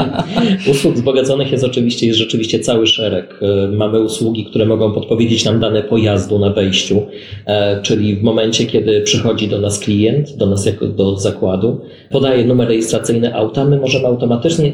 Usług 0.70 0.94
wzbogaconych 0.94 1.52
jest 1.52 1.64
oczywiście, 1.64 2.06
jest 2.06 2.18
rzeczywiście 2.18 2.60
cały 2.60 2.86
szereg. 2.86 3.40
E, 3.42 3.68
mamy 3.68 4.00
usługi, 4.00 4.44
które 4.44 4.66
mogą 4.66 4.92
podpowiedzieć 4.92 5.44
nam 5.44 5.60
dane 5.60 5.82
pojazdu 5.82 6.38
na 6.38 6.50
wejściu, 6.50 7.02
e, 7.46 7.82
czyli 7.82 8.16
w 8.16 8.22
momencie, 8.22 8.66
kiedy 8.66 9.00
przychodzi 9.00 9.48
do 9.48 9.60
nas 9.60 9.78
klient, 9.78 10.36
do 10.36 10.46
nas 10.46 10.66
jako 10.66 10.86
do 10.86 11.16
zakładu, 11.16 11.80
podaje 12.10 12.44
numer 12.44 12.68
rejestracyjny 12.68 13.34
auta, 13.34 13.64
my 13.64 13.78
możemy 13.78 14.06
automatycznie, 14.06 14.72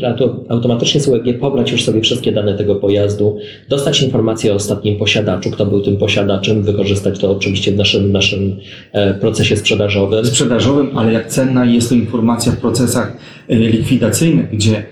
automatycznie 0.48 1.00
z 1.00 1.08
UEG 1.08 1.38
pobrać 1.40 1.72
już 1.72 1.84
sobie 1.84 2.00
wszystkie 2.00 2.32
dane 2.32 2.54
tego 2.54 2.74
pojazdu, 2.74 3.38
dostać 3.68 4.02
informację 4.02 4.52
o 4.52 4.54
ostatnim 4.54 4.98
posiadaczu, 4.98 5.50
kto 5.50 5.66
był 5.66 5.80
tym 5.80 5.96
posiadaczem, 5.96 6.62
wykorzystać 6.62 7.18
to 7.18 7.30
oczywiście 7.30 7.72
w 7.72 7.76
naszym, 7.76 8.12
naszym 8.12 8.56
e, 8.92 9.14
procesie 9.14 9.56
sprzedażowym. 9.56 10.24
Sprzedażowym, 10.24 10.98
ale 10.98 11.12
jak 11.12 11.26
cenna 11.26 11.64
jest 11.64 11.88
to 11.88 11.94
informacja 11.94 12.52
w 12.52 12.56
procesach 12.56 13.16
e, 13.48 13.56
likwidacyjnych, 13.56 14.50
gdzie 14.50 14.86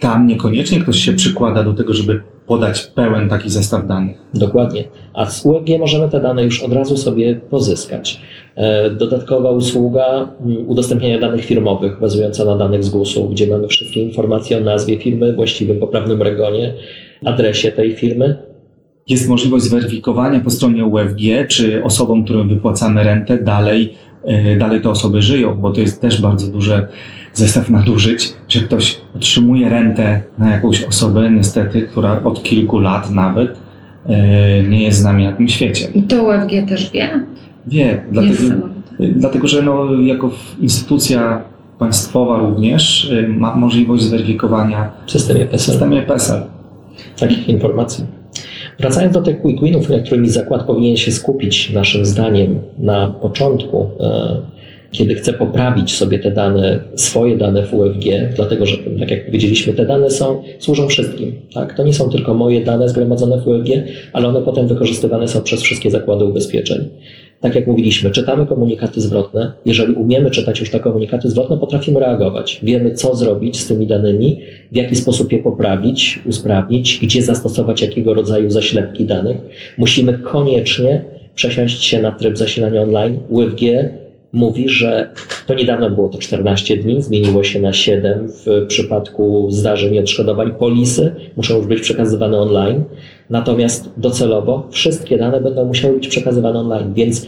tam 0.00 0.26
niekoniecznie 0.26 0.80
ktoś 0.80 0.98
się 0.98 1.12
przykłada 1.12 1.62
do 1.62 1.72
tego, 1.72 1.94
żeby 1.94 2.20
podać 2.46 2.82
pełen 2.82 3.28
taki 3.28 3.50
zestaw 3.50 3.86
danych. 3.86 4.16
Dokładnie. 4.34 4.84
A 5.14 5.30
z 5.30 5.46
UEG 5.46 5.78
możemy 5.78 6.08
te 6.08 6.20
dane 6.20 6.44
już 6.44 6.62
od 6.62 6.72
razu 6.72 6.96
sobie 6.96 7.34
pozyskać. 7.34 8.20
E, 8.56 8.90
dodatkowa 8.90 9.50
usługa 9.50 10.28
mm, 10.46 10.68
udostępniania 10.68 11.18
danych 11.18 11.44
firmowych 11.44 12.00
bazująca 12.00 12.44
na 12.44 12.56
danych 12.56 12.84
z 12.84 12.88
GUS-u, 12.88 13.28
gdzie 13.28 13.46
mamy 13.46 13.68
wszystkie 13.68 14.02
informacje 14.02 14.58
o 14.58 14.60
nazwie 14.60 14.98
firmy, 14.98 15.32
właściwym 15.32 15.78
poprawnym 15.78 16.22
regonie, 16.22 16.74
adresie 17.24 17.72
tej 17.72 17.96
firmy. 17.96 18.36
Jest 19.08 19.28
możliwość 19.28 19.64
zweryfikowania 19.64 20.40
po 20.40 20.50
stronie 20.50 20.84
UFG, 20.84 21.48
czy 21.48 21.84
osobom, 21.84 22.24
którym 22.24 22.48
wypłacamy 22.48 23.04
rentę, 23.04 23.38
dalej, 23.38 23.94
e, 24.24 24.56
dalej 24.56 24.80
te 24.80 24.90
osoby 24.90 25.22
żyją, 25.22 25.54
bo 25.54 25.72
to 25.72 25.80
jest 25.80 26.00
też 26.00 26.20
bardzo 26.20 26.52
duże 26.52 26.88
zestaw 27.32 27.70
nadużyć, 27.70 28.32
że 28.48 28.60
ktoś 28.60 29.00
otrzymuje 29.16 29.68
rentę 29.68 30.22
na 30.38 30.50
jakąś 30.50 30.84
osobę, 30.84 31.30
niestety, 31.30 31.82
która 31.82 32.22
od 32.24 32.42
kilku 32.42 32.78
lat 32.78 33.10
nawet 33.10 33.56
e, 34.06 34.62
nie 34.62 34.82
jest 34.82 34.98
z 34.98 35.04
nami 35.04 35.24
na 35.24 35.32
tym 35.32 35.48
świecie. 35.48 35.88
I 35.94 36.02
to 36.02 36.22
UFG 36.22 36.68
też 36.68 36.90
wie? 36.90 37.26
Wie, 37.66 38.04
dlatego, 38.10 38.68
dlatego 38.98 39.48
że 39.48 39.62
no, 39.62 39.94
jako 39.94 40.30
instytucja 40.60 41.42
państwowa 41.78 42.38
również 42.38 43.10
y, 43.10 43.28
ma 43.28 43.56
możliwość 43.56 44.02
zweryfikowania 44.02 44.90
w 45.06 45.10
systemie 45.10 45.46
PESEL, 45.46 45.74
systemie 45.74 46.02
PESEL. 46.02 46.42
takich 47.18 47.48
informacji. 47.48 48.04
Wracając 48.78 49.14
do 49.14 49.22
tych 49.22 49.42
quick 49.42 49.62
winów, 49.62 49.88
na 49.88 49.98
którymi 49.98 50.28
zakład 50.28 50.62
powinien 50.62 50.96
się 50.96 51.12
skupić, 51.12 51.72
naszym 51.72 52.06
zdaniem, 52.06 52.58
na 52.78 53.08
początku, 53.08 53.90
e, 54.00 54.36
kiedy 54.90 55.14
chce 55.14 55.32
poprawić 55.32 55.94
sobie 55.94 56.18
te 56.18 56.30
dane, 56.30 56.80
swoje 56.94 57.36
dane 57.36 57.62
w 57.62 57.74
UFG, 57.74 58.04
dlatego 58.36 58.66
że, 58.66 58.76
tak 58.98 59.10
jak 59.10 59.26
powiedzieliśmy, 59.26 59.72
te 59.72 59.86
dane 59.86 60.10
są, 60.10 60.42
służą 60.58 60.88
wszystkim. 60.88 61.32
Tak? 61.54 61.76
To 61.76 61.84
nie 61.84 61.94
są 61.94 62.10
tylko 62.10 62.34
moje 62.34 62.64
dane 62.64 62.88
zgromadzone 62.88 63.40
w 63.40 63.46
UFG, 63.46 63.68
ale 64.12 64.28
one 64.28 64.42
potem 64.42 64.68
wykorzystywane 64.68 65.28
są 65.28 65.42
przez 65.42 65.62
wszystkie 65.62 65.90
zakłady 65.90 66.24
ubezpieczeń 66.24 66.88
tak 67.40 67.54
jak 67.54 67.66
mówiliśmy, 67.66 68.10
czytamy 68.10 68.46
komunikaty 68.46 69.00
zwrotne. 69.00 69.52
Jeżeli 69.64 69.92
umiemy 69.94 70.30
czytać 70.30 70.60
już 70.60 70.70
te 70.70 70.80
komunikaty 70.80 71.30
zwrotne, 71.30 71.58
potrafimy 71.58 72.00
reagować. 72.00 72.60
Wiemy, 72.62 72.94
co 72.94 73.16
zrobić 73.16 73.60
z 73.60 73.66
tymi 73.66 73.86
danymi, 73.86 74.40
w 74.72 74.76
jaki 74.76 74.96
sposób 74.96 75.32
je 75.32 75.38
poprawić, 75.38 76.20
usprawnić, 76.26 76.98
gdzie 77.02 77.22
zastosować 77.22 77.82
jakiego 77.82 78.14
rodzaju 78.14 78.50
zaślepki 78.50 79.04
danych. 79.04 79.36
Musimy 79.78 80.18
koniecznie 80.18 81.04
przesiąść 81.34 81.84
się 81.84 82.02
na 82.02 82.12
tryb 82.12 82.38
zasilania 82.38 82.82
online. 82.82 83.18
UFG 83.28 83.60
mówi, 84.36 84.68
że 84.68 85.10
to 85.46 85.54
niedawno 85.54 85.90
było 85.90 86.08
to 86.08 86.18
14 86.18 86.76
dni, 86.76 87.02
zmieniło 87.02 87.44
się 87.44 87.60
na 87.60 87.72
7 87.72 88.28
w 88.28 88.66
przypadku 88.66 89.46
zdarzeń 89.50 89.94
i 89.94 89.98
odszkodowań 89.98 90.54
polisy, 90.58 91.14
muszą 91.36 91.56
już 91.56 91.66
być 91.66 91.80
przekazywane 91.80 92.38
online. 92.38 92.84
Natomiast 93.30 93.90
docelowo 93.96 94.68
wszystkie 94.70 95.18
dane 95.18 95.40
będą 95.40 95.64
musiały 95.64 95.94
być 95.94 96.08
przekazywane 96.08 96.58
online, 96.58 96.94
więc 96.94 97.26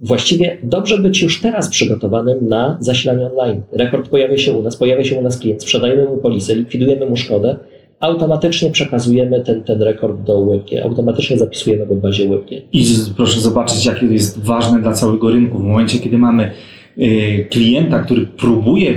właściwie 0.00 0.58
dobrze 0.62 0.98
być 0.98 1.22
już 1.22 1.40
teraz 1.40 1.68
przygotowanym 1.68 2.48
na 2.48 2.76
zasilanie 2.80 3.26
online. 3.26 3.62
Rekord 3.72 4.08
pojawia 4.08 4.38
się 4.38 4.52
u 4.52 4.62
nas, 4.62 4.76
pojawia 4.76 5.04
się 5.04 5.18
u 5.18 5.22
nas 5.22 5.38
klient, 5.38 5.62
sprzedajemy 5.62 6.04
mu 6.04 6.16
polisę, 6.16 6.54
likwidujemy 6.54 7.06
mu 7.06 7.16
szkodę, 7.16 7.56
automatycznie 8.04 8.70
przekazujemy 8.70 9.40
ten, 9.40 9.62
ten 9.62 9.82
rekord 9.82 10.22
do 10.22 10.38
UEG, 10.38 10.84
automatycznie 10.84 11.38
zapisujemy 11.38 11.86
go 11.86 11.94
w 11.94 12.00
bazie 12.00 12.24
UEG. 12.24 12.50
I 12.72 12.84
proszę 13.16 13.40
zobaczyć, 13.40 13.86
jakie 13.86 14.06
jest 14.06 14.44
ważne 14.44 14.82
dla 14.82 14.92
całego 14.92 15.30
rynku. 15.30 15.58
W 15.58 15.64
momencie, 15.64 15.98
kiedy 15.98 16.18
mamy 16.18 16.50
y, 16.98 17.46
klienta, 17.50 17.98
który 17.98 18.26
próbuje 18.26 18.94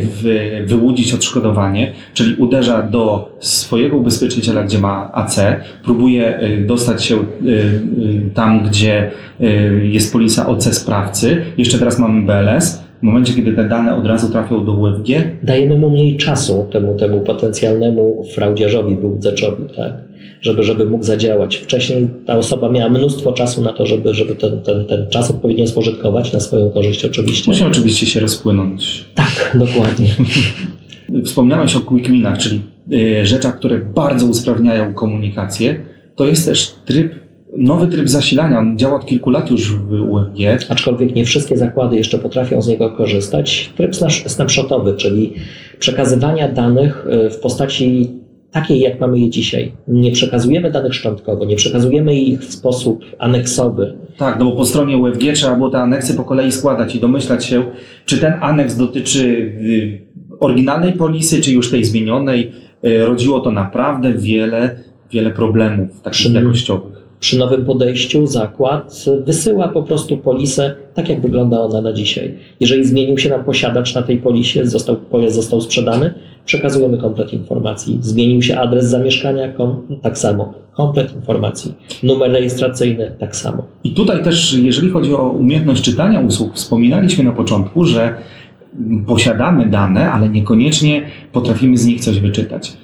wyłudzić 0.66 1.14
odszkodowanie, 1.14 1.92
czyli 2.14 2.36
uderza 2.36 2.82
do 2.82 3.32
swojego 3.40 3.98
ubezpieczyciela, 3.98 4.64
gdzie 4.64 4.80
ma 4.80 5.12
AC, 5.14 5.40
próbuje 5.84 6.42
y, 6.44 6.66
dostać 6.66 7.06
się 7.06 7.16
y, 7.46 7.82
tam, 8.34 8.64
gdzie 8.64 9.12
jest 9.84 10.14
polisa 10.14 10.48
OC 10.48 10.64
sprawcy, 10.64 11.42
jeszcze 11.58 11.80
teraz 11.80 12.00
mamy 12.00 12.22
BLS, 12.22 12.87
w 13.00 13.04
momencie, 13.04 13.34
kiedy 13.34 13.54
te 13.54 13.68
dane 13.68 13.96
od 13.96 14.06
razu 14.06 14.30
trafią 14.30 14.66
do 14.66 14.74
UFG, 14.74 15.08
dajemy 15.44 15.77
mu 15.77 15.89
mniej 15.89 16.18
czasu 16.18 16.68
temu, 16.72 16.96
temu 16.96 17.20
potencjalnemu 17.20 18.24
fraudziarzowi, 18.34 18.96
wyłudzaczowi, 18.96 19.63
tak? 19.75 19.94
Żeby, 20.42 20.63
żeby 20.63 20.86
mógł 20.86 21.04
zadziałać. 21.04 21.56
Wcześniej 21.56 22.08
ta 22.25 22.38
osoba 22.38 22.70
miała 22.70 22.89
mnóstwo 22.89 23.34
czasu 23.34 23.62
na 23.62 23.74
to, 23.74 23.86
żeby, 23.86 24.13
żeby 24.13 24.36
ten, 24.36 24.62
ten, 24.62 24.86
ten 24.86 25.10
czas 25.10 25.32
odpowiednio 25.32 25.68
spożytkować 25.68 26.34
na 26.34 26.39
swoją 26.39 26.70
korzyść 26.70 27.06
oczywiście. 27.06 27.51
Musi 27.51 27.63
oczywiście 27.63 28.06
się 28.06 28.20
rozpłynąć. 28.20 29.06
Tak, 29.16 29.58
dokładnie. 29.60 30.08
Wspomniałeś 31.25 31.75
o 31.75 31.80
quick 31.80 32.10
czyli 32.39 32.62
y, 32.94 33.25
rzeczach, 33.25 33.60
które 33.60 33.80
bardzo 33.80 34.25
usprawniają 34.25 34.94
komunikację. 34.94 35.80
To 36.16 36.25
jest 36.25 36.46
też 36.46 36.75
tryb 36.86 37.27
nowy 37.58 37.88
tryb 37.88 38.10
zasilania, 38.10 38.60
on 38.60 38.78
działa 38.78 38.96
od 38.96 39.06
kilku 39.06 39.30
lat 39.30 39.52
już 39.52 39.76
w 39.76 39.92
UFG. 39.92 40.70
Aczkolwiek 40.70 41.16
nie 41.16 41.26
wszystkie 41.26 41.58
zakłady 41.58 41.96
jeszcze 41.96 42.20
potrafią 42.20 42.62
z 42.62 42.68
niego 42.68 42.92
korzystać. 42.92 43.74
Tryb 43.78 43.96
snapshotowy, 44.28 44.94
czyli 44.94 45.34
przekazywania 45.80 46.48
danych 46.48 47.08
e, 47.10 47.30
w 47.30 47.40
postaci 47.40 48.12
takiej, 48.52 48.80
jak 48.80 49.00
mamy 49.00 49.20
je 49.20 49.30
dzisiaj. 49.30 49.72
Nie 49.88 50.12
przekazujemy 50.12 50.72
danych 50.72 50.94
szczątkowo, 50.94 51.46
nie 51.46 51.56
przekazujemy 51.56 52.16
ich 52.16 52.40
w 52.40 52.54
sposób 52.54 53.06
aneksowy. 53.20 53.98
Tak, 54.18 54.40
no 54.40 54.46
bo 54.46 54.52
po 54.52 54.66
stronie 54.66 54.98
UFG 54.98 55.34
trzeba 55.34 55.56
było 55.56 55.70
te 55.70 55.78
aneksy 55.78 56.14
po 56.14 56.24
kolei 56.24 56.52
składać 56.52 56.96
i 56.96 57.00
domyślać 57.00 57.46
się, 57.46 57.64
czy 58.06 58.18
ten 58.18 58.34
aneks 58.42 58.76
dotyczy 58.76 59.20
y, 59.20 60.02
oryginalnej 60.40 60.94
polisy, 60.94 61.42
czy 61.42 61.52
już 61.52 61.72
tej 61.72 61.84
zmienionej. 61.84 62.52
Y, 62.86 63.06
rodziło 63.06 63.40
to 63.40 63.52
naprawdę 63.52 64.14
wiele, 64.14 64.80
wiele 65.12 65.32
problemów 65.32 66.02
takich 66.02 66.34
jakościowych 66.34 66.97
przy 67.20 67.38
nowym 67.38 67.66
podejściu 67.66 68.28
zakład 68.28 69.06
wysyła 69.26 69.68
po 69.68 69.84
prostu 69.84 70.18
polisę 70.18 70.76
tak, 70.94 71.10
jak 71.10 71.22
wygląda 71.22 71.62
ona 71.62 71.82
na 71.82 71.94
dzisiaj. 71.94 72.34
Jeżeli 72.60 72.86
zmienił 72.86 73.18
się 73.18 73.30
nam 73.30 73.44
posiadacz 73.44 73.96
na 73.96 74.02
tej 74.02 74.18
polisie, 74.18 74.66
został, 74.66 74.96
pojazd 74.96 75.36
został 75.36 75.62
sprzedany, 75.62 76.14
przekazujemy 76.46 76.98
komplet 76.98 77.34
informacji. 77.34 77.98
Zmienił 78.02 78.42
się 78.42 78.58
adres 78.58 78.86
zamieszkania, 78.86 79.54
kom, 79.54 79.82
tak 80.02 80.18
samo. 80.18 80.54
Komplet 80.74 81.16
informacji. 81.16 81.74
Numer 82.04 82.32
rejestracyjny, 82.32 83.12
tak 83.20 83.36
samo. 83.36 83.64
I 83.84 83.92
tutaj 83.92 84.24
też, 84.24 84.54
jeżeli 84.54 84.90
chodzi 84.90 85.14
o 85.14 85.30
umiejętność 85.30 85.82
czytania 85.82 86.20
usług, 86.20 86.54
wspominaliśmy 86.54 87.24
na 87.24 87.32
początku, 87.32 87.86
że 87.86 88.16
posiadamy 89.08 89.66
dane, 89.70 90.12
ale 90.12 90.30
niekoniecznie 90.30 91.02
potrafimy 91.32 91.78
z 91.78 91.86
nich 91.86 92.02
coś 92.02 92.20
wyczytać. 92.20 92.78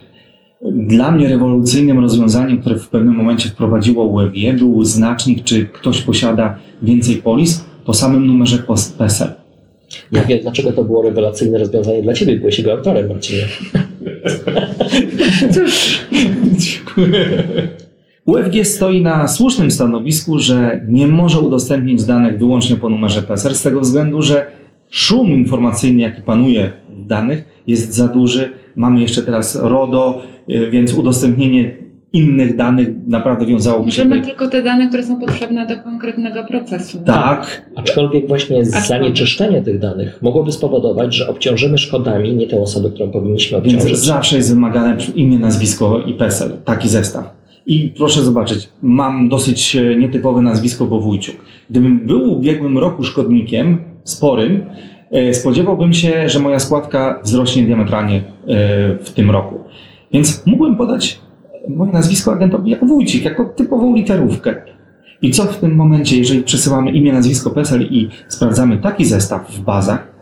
Dla 0.72 1.12
mnie 1.12 1.30
rewolucyjnym 1.30 2.00
rozwiązaniem, 2.00 2.62
które 2.62 2.76
w 2.76 2.90
pewnym 2.90 3.16
momencie 3.16 3.50
wprowadziło 3.50 4.06
UEG, 4.06 4.58
był 4.58 4.84
znacznik, 4.84 5.44
czy 5.44 5.66
ktoś 5.66 6.02
posiada 6.02 6.58
więcej 6.82 7.16
polis 7.16 7.66
po 7.86 7.94
samym 7.94 8.28
numerze 8.28 8.64
PESEL. 8.98 9.32
Ja 10.12 10.24
wiem, 10.24 10.40
dlaczego 10.42 10.72
to 10.72 10.84
było 10.84 11.02
rewelacyjne 11.02 11.58
rozwiązanie 11.58 12.02
dla 12.02 12.14
Ciebie, 12.14 12.36
byłeś 12.36 12.58
jego 12.58 12.72
autorem, 12.72 13.08
Marcinie. 13.08 13.42
Cóż, 15.54 16.00
UFG 18.26 18.66
stoi 18.66 19.02
na 19.02 19.28
słusznym 19.28 19.72
stanowisku, 19.72 20.40
że 20.40 20.82
nie 20.88 21.08
może 21.08 21.40
udostępnić 21.40 22.04
danych 22.04 22.40
wyłącznie 22.40 22.76
po 22.76 22.90
numerze 22.90 23.22
PESEL 23.22 23.56
z 23.56 23.62
tego 23.62 23.82
względu, 23.82 24.22
że 24.22 24.46
szum 24.90 25.28
informacyjny, 25.28 26.02
jaki 26.02 26.22
panuje 26.22 26.72
w 26.90 27.08
danych 27.08 27.44
jest 27.68 27.94
za 27.94 28.08
duży. 28.08 28.50
Mamy 28.76 29.02
jeszcze 29.02 29.24
teraz 29.24 29.56
RODO, 29.56 30.22
więc 30.48 30.94
udostępnienie 30.94 31.84
innych 32.14 32.56
danych 32.56 32.90
naprawdę 33.08 33.46
wiązałoby 33.46 33.92
się... 33.92 34.06
możemy 34.06 34.26
tylko 34.26 34.48
te 34.48 34.64
dane, 34.64 34.88
które 34.88 35.04
są 35.04 35.20
potrzebne 35.20 35.68
do 35.68 35.84
konkretnego 35.84 36.44
procesu. 36.44 37.00
Tak, 37.06 37.70
Aczkolwiek 37.76 38.28
właśnie 38.28 38.58
Aczkolwiek. 38.60 38.88
zanieczyszczenie 38.88 39.62
tych 39.62 39.80
danych 39.80 40.20
mogłoby 40.22 40.52
spowodować, 40.52 41.16
że 41.16 41.28
obciążymy 41.30 41.78
szkodami 41.78 42.36
nie 42.36 42.48
tę 42.48 42.62
osobę, 42.62 42.90
którą 42.90 43.12
powinniśmy 43.12 43.62
Więc 43.62 43.74
obciążyć. 43.74 44.06
zawsze 44.06 44.36
jest 44.38 44.54
wymagane 44.54 44.98
imię, 45.16 45.40
nazwisko 45.40 46.00
i 46.00 46.14
PESEL. 46.14 46.52
Taki 46.66 46.90
zestaw. 46.90 47.34
I 47.66 47.94
proszę 47.98 48.22
zobaczyć, 48.22 48.70
mam 48.82 49.30
dosyć 49.30 49.76
e, 49.76 49.96
nietypowe 49.96 50.42
nazwisko, 50.42 50.86
bo 50.86 51.00
Wójciuk. 51.00 51.36
Gdybym 51.70 52.08
był 52.08 52.26
w 52.26 52.38
ubiegłym 52.38 52.78
roku 52.78 53.04
szkodnikiem 53.04 53.78
sporym, 54.04 54.66
e, 55.12 55.34
spodziewałbym 55.34 55.94
się, 55.94 56.30
że 56.30 56.40
moja 56.40 56.60
składka 56.60 57.20
wzrośnie 57.24 57.64
diametralnie 57.64 58.18
e, 58.18 58.22
w 58.98 59.12
tym 59.16 59.32
roku. 59.32 59.60
Więc 60.14 60.46
mógłbym 60.46 60.76
podać 60.76 61.20
moje 61.68 61.92
nazwisko 61.92 62.34
agentowi 62.34 62.72
jako 62.72 62.86
Wójcik, 62.86 63.26
jako 63.26 63.46
typową 63.46 63.96
literówkę. 63.96 64.56
I 65.22 65.32
co 65.32 65.44
w 65.44 65.58
tym 65.58 65.76
momencie, 65.76 66.18
jeżeli 66.18 66.44
przesyłamy 66.44 66.92
imię, 66.92 67.14
nazwisko, 67.14 67.50
PESEL 67.50 67.82
i 67.82 68.10
sprawdzamy 68.28 68.78
taki 68.78 69.06
zestaw 69.06 69.52
w 69.52 69.62
bazach, 69.62 70.14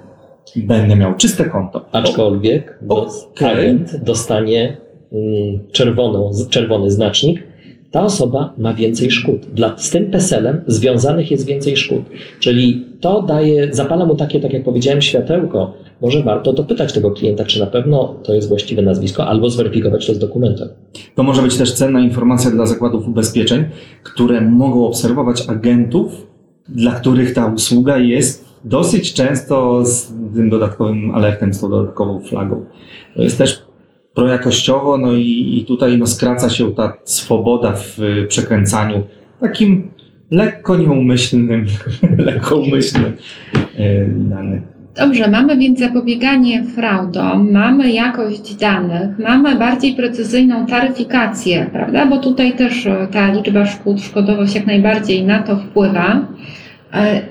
będę 0.56 0.96
miał 0.96 1.16
czyste 1.16 1.46
konto. 1.46 1.86
Aczkolwiek 1.92 2.80
do, 2.82 2.96
Okej. 2.96 3.50
agent 3.52 4.04
dostanie 4.04 4.78
mm, 5.12 5.60
czerwoną, 5.72 6.32
czerwony 6.50 6.92
znacznik, 6.92 7.44
ta 7.92 8.04
osoba 8.04 8.54
ma 8.58 8.74
więcej 8.74 9.12
szkód. 9.12 9.46
Dla, 9.54 9.78
z 9.78 9.90
tym 9.90 10.12
PESEL-em 10.12 10.62
związanych 10.68 11.32
jest 11.32 11.46
więcej 11.46 11.78
szkód. 11.78 12.02
Czyli 12.40 12.86
to 13.00 13.22
daje, 13.22 13.74
zapala 13.74 14.06
mu 14.06 14.16
takie, 14.16 14.40
tak 14.40 14.54
jak 14.54 14.64
powiedziałem, 14.64 15.02
światełko. 15.02 15.74
Może 16.02 16.24
warto 16.24 16.54
dopytać 16.54 16.94
tego 16.94 17.12
klienta, 17.12 17.46
czy 17.46 17.60
na 17.60 17.66
pewno 17.66 18.16
to 18.24 18.34
jest 18.34 18.50
właściwe 18.50 18.82
nazwisko, 18.82 19.28
albo 19.28 19.50
zweryfikować 19.50 20.08
to 20.08 20.14
z 20.14 20.20
dokumentem. 20.20 20.70
To 21.16 21.24
może 21.24 21.42
być 21.42 21.58
też 21.58 21.74
cenna 21.74 22.00
informacja 22.00 22.52
dla 22.52 22.66
zakładów 22.66 23.08
ubezpieczeń, 23.08 23.66
które 24.04 24.42
mogą 24.42 24.88
obserwować 24.88 25.50
agentów, 25.50 26.28
dla 26.70 26.92
których 26.92 27.34
ta 27.34 27.46
usługa 27.46 27.98
jest 27.98 28.46
dosyć 28.64 29.14
często 29.14 29.86
z 29.86 30.14
tym 30.34 30.50
dodatkowym 30.50 31.16
alertem, 31.16 31.54
z 31.54 31.60
tą 31.62 31.70
dodatkową 31.70 32.20
flagą. 32.20 32.66
To 33.16 33.24
jest 33.24 33.38
też 33.38 33.66
projakościowo, 34.14 34.98
no 34.98 35.14
i, 35.14 35.58
i 35.58 35.66
tutaj 35.66 35.98
no, 35.98 36.08
skraca 36.08 36.50
się 36.50 36.72
ta 36.72 36.94
swoboda 37.04 37.74
w 37.74 38.00
y, 38.00 38.26
przekręcaniu 38.28 39.04
takim 39.40 39.92
lekko 40.32 40.78
nieumyślnym, 40.78 41.66
lekko 42.18 42.56
umyślnym 42.56 43.14
y, 43.80 44.14
danych. 44.18 44.71
Dobrze, 44.96 45.28
mamy 45.28 45.58
więc 45.58 45.80
zapobieganie 45.80 46.64
fraudom, 46.64 47.52
mamy 47.52 47.92
jakość 47.92 48.56
danych, 48.56 49.20
mamy 49.20 49.56
bardziej 49.56 49.94
precyzyjną 49.94 50.66
taryfikację, 50.66 51.70
prawda? 51.72 52.06
Bo 52.06 52.18
tutaj 52.18 52.54
też 52.54 52.86
e, 52.86 53.08
ta 53.12 53.32
liczba 53.34 53.66
szkód, 53.66 54.02
szkodowość 54.02 54.56
jak 54.56 54.66
najbardziej 54.66 55.24
na 55.24 55.44
to 55.44 55.56
wpływa. 55.56 56.28
E, 56.94 57.22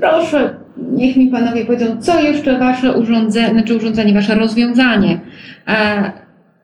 Proszę, 0.00 0.54
niech 0.92 1.16
mi 1.16 1.26
panowie 1.26 1.64
powiedzą, 1.64 2.02
co 2.02 2.20
jeszcze 2.20 2.58
wasze 2.58 2.92
urządzenie, 2.92 3.50
znaczy 3.50 3.76
urządzenie, 3.76 4.14
wasze 4.14 4.34
rozwiązanie 4.34 5.20
e, 5.68 6.12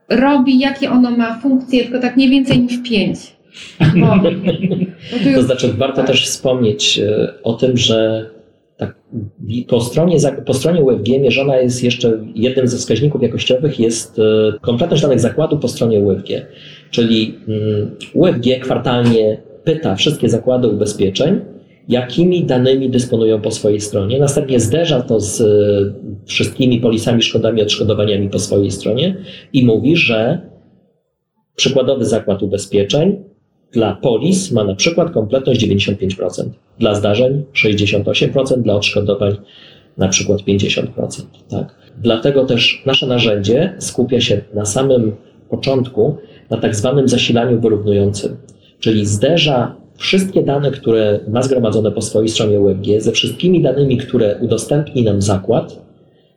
robi, 0.08 0.58
jakie 0.58 0.90
ono 0.90 1.10
ma 1.10 1.38
funkcje, 1.38 1.84
tylko 1.84 1.98
tak 1.98 2.16
nie 2.16 2.28
więcej 2.28 2.60
niż 2.60 2.78
pięć. 2.90 3.18
Bo, 3.96 4.06
bo 4.22 4.30
tu 4.30 5.24
To 5.24 5.30
już 5.30 5.44
znaczy, 5.44 5.72
warto 5.72 6.02
też 6.02 6.26
wspomnieć 6.26 7.00
o 7.42 7.52
tym, 7.52 7.76
że 7.76 8.26
tak, 8.86 8.94
po, 9.68 9.80
stronie, 9.80 10.16
po 10.46 10.54
stronie 10.54 10.82
UFG 10.82 11.08
mierzona 11.08 11.56
jest 11.56 11.84
jeszcze 11.84 12.18
jednym 12.34 12.68
ze 12.68 12.76
wskaźników 12.76 13.22
jakościowych 13.22 13.80
jest 13.80 14.18
e, 14.18 14.22
kompletność 14.60 15.02
danych 15.02 15.20
zakładu 15.20 15.58
po 15.58 15.68
stronie 15.68 16.00
UFG. 16.00 16.28
Czyli 16.90 17.38
mm, 17.48 17.90
UFG 18.14 18.60
kwartalnie 18.62 19.42
pyta 19.64 19.94
wszystkie 19.94 20.28
zakłady 20.28 20.68
ubezpieczeń, 20.68 21.40
jakimi 21.88 22.44
danymi 22.44 22.90
dysponują 22.90 23.40
po 23.40 23.50
swojej 23.50 23.80
stronie. 23.80 24.18
Następnie 24.18 24.60
zderza 24.60 25.00
to 25.00 25.20
z 25.20 25.40
e, 25.40 25.44
wszystkimi 26.26 26.80
polisami, 26.80 27.22
szkodami, 27.22 27.62
odszkodowaniami 27.62 28.28
po 28.28 28.38
swojej 28.38 28.70
stronie 28.70 29.16
i 29.52 29.66
mówi, 29.66 29.96
że 29.96 30.40
przykładowy 31.56 32.04
zakład 32.04 32.42
ubezpieczeń 32.42 33.31
dla 33.72 33.94
polis 33.94 34.52
ma 34.52 34.64
na 34.64 34.74
przykład 34.74 35.10
kompletność 35.10 35.66
95%, 35.66 36.48
dla 36.78 36.94
zdarzeń 36.94 37.42
68%, 37.54 38.62
dla 38.62 38.74
odszkodowań 38.74 39.36
na 39.98 40.08
przykład 40.08 40.40
50%. 40.40 40.86
Tak? 41.48 41.74
Dlatego 41.98 42.44
też 42.44 42.82
nasze 42.86 43.06
narzędzie 43.06 43.74
skupia 43.78 44.20
się 44.20 44.40
na 44.54 44.64
samym 44.64 45.12
początku 45.50 46.16
na 46.50 46.56
tak 46.56 46.76
zwanym 46.76 47.08
zasilaniu 47.08 47.60
wyrównującym, 47.60 48.36
czyli 48.80 49.06
zderza 49.06 49.76
wszystkie 49.96 50.42
dane, 50.42 50.70
które 50.70 51.20
ma 51.28 51.42
zgromadzone 51.42 51.92
po 51.92 52.02
swojej 52.02 52.28
stronie 52.28 52.60
UFG 52.60 52.86
ze 52.98 53.12
wszystkimi 53.12 53.62
danymi, 53.62 53.96
które 53.96 54.38
udostępni 54.40 55.02
nam 55.02 55.22
zakład, 55.22 55.82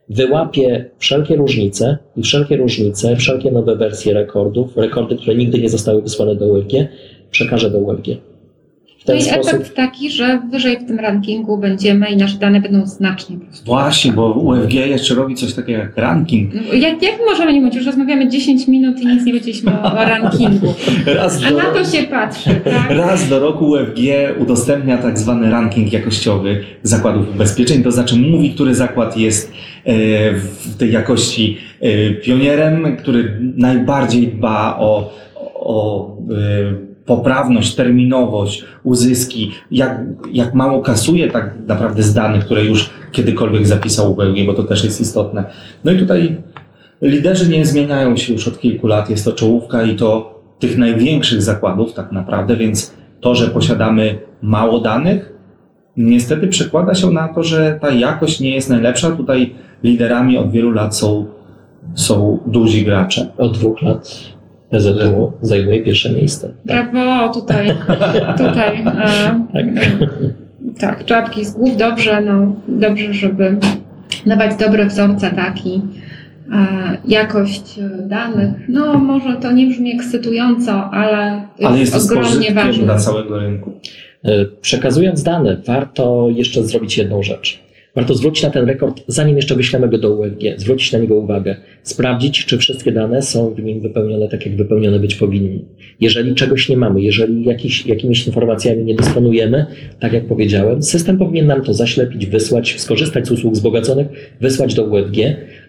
wyłapie 0.09 0.89
wszelkie 0.97 1.35
różnice 1.35 1.97
i 2.17 2.23
wszelkie 2.23 2.57
różnice, 2.57 3.15
wszelkie 3.15 3.51
nowe 3.51 3.75
wersje 3.75 4.13
rekordów, 4.13 4.77
rekordy, 4.77 5.15
które 5.15 5.35
nigdy 5.35 5.59
nie 5.59 5.69
zostały 5.69 6.01
wysłane 6.01 6.35
do 6.35 6.47
UFG, 6.47 6.73
przekaże 7.31 7.71
do 7.71 7.77
UFG. 7.79 8.05
W 9.05 9.07
No 9.07 9.13
ten 9.13 9.21
i 9.21 9.23
sposób 9.23 9.53
efekt 9.53 9.75
taki, 9.75 10.11
że 10.11 10.41
wyżej 10.51 10.77
w 10.79 10.87
tym 10.87 10.99
rankingu 10.99 11.57
będziemy 11.57 12.09
i 12.09 12.17
nasze 12.17 12.37
dane 12.37 12.61
będą 12.61 12.85
znacznie 12.87 13.37
po 13.37 13.45
prostu. 13.45 13.65
Właśnie, 13.65 14.11
bo 14.11 14.33
UFG 14.33 14.73
jeszcze 14.73 15.15
robi 15.15 15.35
coś 15.35 15.53
takiego 15.53 15.79
jak 15.79 15.97
ranking. 15.97 16.53
No, 16.53 16.73
Jak, 16.73 17.03
jak 17.03 17.15
możemy 17.29 17.53
nie 17.53 17.61
mówić? 17.61 17.75
Już 17.75 17.85
rozmawiamy 17.85 18.29
10 18.29 18.67
minut 18.67 19.01
i 19.01 19.05
nic 19.07 19.25
nie 19.25 19.31
powiedzieliśmy 19.31 19.81
o, 19.81 19.91
o 19.91 19.95
rankingu. 19.95 20.73
Raz 21.17 21.43
A 21.43 21.49
do, 21.49 21.57
na 21.57 21.63
to 21.63 21.85
się 21.85 22.03
patrzy, 22.03 22.49
tak? 22.63 22.89
raz 22.97 23.29
do 23.29 23.39
roku 23.39 23.65
UFG 23.65 23.99
udostępnia 24.39 24.97
tak 24.97 25.19
zwany 25.19 25.49
ranking 25.51 25.93
jakościowy 25.93 26.63
zakładów 26.83 27.29
ubezpieczeń, 27.35 27.83
to 27.83 27.91
znaczy 27.91 28.15
mówi, 28.15 28.53
który 28.53 28.75
zakład 28.75 29.17
jest 29.17 29.51
e, 29.51 29.93
w 30.33 30.77
tej 30.77 30.91
jakości 30.91 31.57
e, 31.81 32.11
pionierem, 32.11 32.97
który 32.97 33.37
najbardziej 33.57 34.27
dba 34.27 34.77
o, 34.79 35.13
o 35.55 36.07
e, 36.31 36.94
poprawność, 37.05 37.75
terminowość, 37.75 38.65
uzyski, 38.83 39.51
jak, 39.71 39.99
jak 40.31 40.53
mało 40.53 40.81
kasuje 40.81 41.31
tak 41.31 41.53
naprawdę 41.67 42.03
z 42.03 42.13
danych, 42.13 42.45
które 42.45 42.65
już 42.65 42.89
kiedykolwiek 43.11 43.67
zapisał 43.67 44.11
UFG, 44.11 44.45
bo 44.45 44.53
to 44.53 44.63
też 44.63 44.83
jest 44.83 45.01
istotne. 45.01 45.43
No 45.83 45.91
i 45.91 45.99
tutaj 45.99 46.37
liderzy 47.01 47.49
nie 47.49 47.65
zmieniają 47.65 48.17
się 48.17 48.33
już 48.33 48.47
od 48.47 48.59
kilku 48.59 48.87
lat, 48.87 49.09
jest 49.09 49.25
to 49.25 49.31
czołówka 49.31 49.83
i 49.83 49.95
to 49.95 50.39
tych 50.59 50.77
największych 50.77 51.41
zakładów 51.41 51.93
tak 51.93 52.11
naprawdę, 52.11 52.55
więc 52.55 52.93
to, 53.21 53.35
że 53.35 53.47
posiadamy 53.47 54.19
mało 54.41 54.79
danych, 54.79 55.33
niestety 55.97 56.47
przekłada 56.47 56.95
się 56.95 57.11
na 57.11 57.27
to, 57.27 57.43
że 57.43 57.79
ta 57.81 57.89
jakość 57.89 58.39
nie 58.39 58.55
jest 58.55 58.69
najlepsza. 58.69 59.11
Tutaj 59.11 59.55
liderami 59.83 60.37
od 60.37 60.51
wielu 60.51 60.71
lat 60.71 60.97
są, 60.97 61.25
są 61.95 62.39
duzi 62.45 62.85
gracze. 62.85 63.31
od 63.37 63.57
dwóch 63.57 63.81
lat 63.81 64.34
PZU 64.69 65.31
zajmuje 65.41 65.83
pierwsze 65.83 66.09
miejsce. 66.11 66.53
Brawo, 66.65 67.33
tutaj, 67.33 67.67
tutaj. 68.37 68.83
E, 68.85 69.45
Tak. 69.53 69.65
tak, 70.79 71.05
czapki 71.05 71.45
z 71.45 71.53
głów, 71.53 71.77
dobrze, 71.77 72.21
no, 72.21 72.55
dobrze, 72.67 73.13
żeby 73.13 73.57
dawać 74.25 74.51
dobre 74.55 74.85
wzorce, 74.85 75.31
taki. 75.31 75.81
E, 76.53 76.97
jakość 77.07 77.79
danych, 78.07 78.49
no 78.69 78.93
może 78.93 79.35
to 79.35 79.51
nie 79.51 79.67
brzmi 79.67 79.95
ekscytująco, 79.95 80.89
ale, 80.91 81.41
Ale 81.63 81.79
jest 81.79 81.93
to 81.93 81.99
z 81.99 82.11
ogromnie 82.11 82.51
ważne. 82.51 82.83
dla 82.83 82.95
całego 82.97 83.39
rynku. 83.39 83.71
E, 84.23 84.45
Przekazując 84.61 85.23
dane, 85.23 85.57
warto 85.67 86.27
jeszcze 86.29 86.63
zrobić 86.63 86.97
jedną 86.97 87.23
rzecz. 87.23 87.64
Warto 87.95 88.15
zwrócić 88.15 88.43
na 88.43 88.49
ten 88.49 88.65
rekord, 88.65 89.01
zanim 89.07 89.35
jeszcze 89.35 89.55
wyślemy 89.55 89.89
go 89.89 89.97
do 89.97 90.15
UFG, 90.15 90.41
zwrócić 90.57 90.91
na 90.91 90.99
niego 90.99 91.15
uwagę, 91.15 91.55
sprawdzić, 91.83 92.45
czy 92.45 92.57
wszystkie 92.57 92.91
dane 92.91 93.21
są 93.21 93.53
w 93.53 93.63
nim 93.63 93.81
wypełnione 93.81 94.27
tak, 94.29 94.45
jak 94.45 94.55
wypełnione 94.55 94.99
być 94.99 95.15
powinny. 95.15 95.59
Jeżeli 96.01 96.35
czegoś 96.35 96.69
nie 96.69 96.77
mamy, 96.77 97.01
jeżeli 97.01 97.45
jakimiś 97.85 98.27
informacjami 98.27 98.83
nie 98.83 98.95
dysponujemy, 98.95 99.65
tak 99.99 100.13
jak 100.13 100.25
powiedziałem, 100.25 100.83
system 100.83 101.17
powinien 101.17 101.47
nam 101.47 101.61
to 101.61 101.73
zaślepić, 101.73 102.25
wysłać, 102.25 102.79
skorzystać 102.79 103.27
z 103.27 103.31
usług 103.31 103.53
wzbogaconych, 103.53 104.07
wysłać 104.41 104.73
do 104.73 104.83
UFG, 104.83 105.17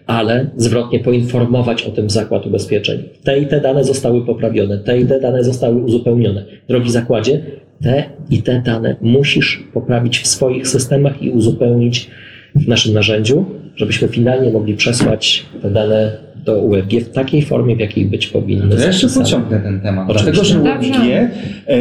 ale 0.07 0.49
zwrotnie 0.55 0.99
poinformować 0.99 1.83
o 1.83 1.91
tym 1.91 2.09
zakład 2.09 2.45
ubezpieczeń. 2.45 3.03
Te 3.23 3.39
i 3.39 3.45
te 3.45 3.61
dane 3.61 3.83
zostały 3.83 4.25
poprawione, 4.25 4.77
te 4.77 4.99
i 4.99 5.05
te 5.05 5.19
dane 5.19 5.43
zostały 5.43 5.77
uzupełnione. 5.77 6.45
Drogi 6.67 6.91
zakładzie, 6.91 7.41
te 7.81 8.09
i 8.29 8.43
te 8.43 8.61
dane 8.61 8.95
musisz 9.01 9.63
poprawić 9.73 10.19
w 10.19 10.27
swoich 10.27 10.67
systemach 10.67 11.21
i 11.21 11.29
uzupełnić 11.29 12.09
w 12.55 12.67
naszym 12.67 12.93
narzędziu, 12.93 13.45
żebyśmy 13.75 14.07
finalnie 14.07 14.51
mogli 14.51 14.75
przesłać 14.75 15.45
te 15.61 15.71
dane 15.71 16.17
do 16.45 16.61
UFG 16.61 16.91
w 16.91 17.09
takiej 17.09 17.41
formie, 17.41 17.75
w 17.75 17.79
jakiej 17.79 18.05
być 18.05 18.27
powinny. 18.27 18.75
To 18.75 18.81
ja 18.81 18.87
jeszcze 18.87 19.07
pociągnę 19.09 19.59
ten 19.59 19.81
temat. 19.81 20.09
Oczywiście. 20.09 20.31
Dlatego, 20.31 20.45
że 20.45 20.73
Dobrze. 20.73 20.89
UFG 20.89 21.09
e, 21.67 21.77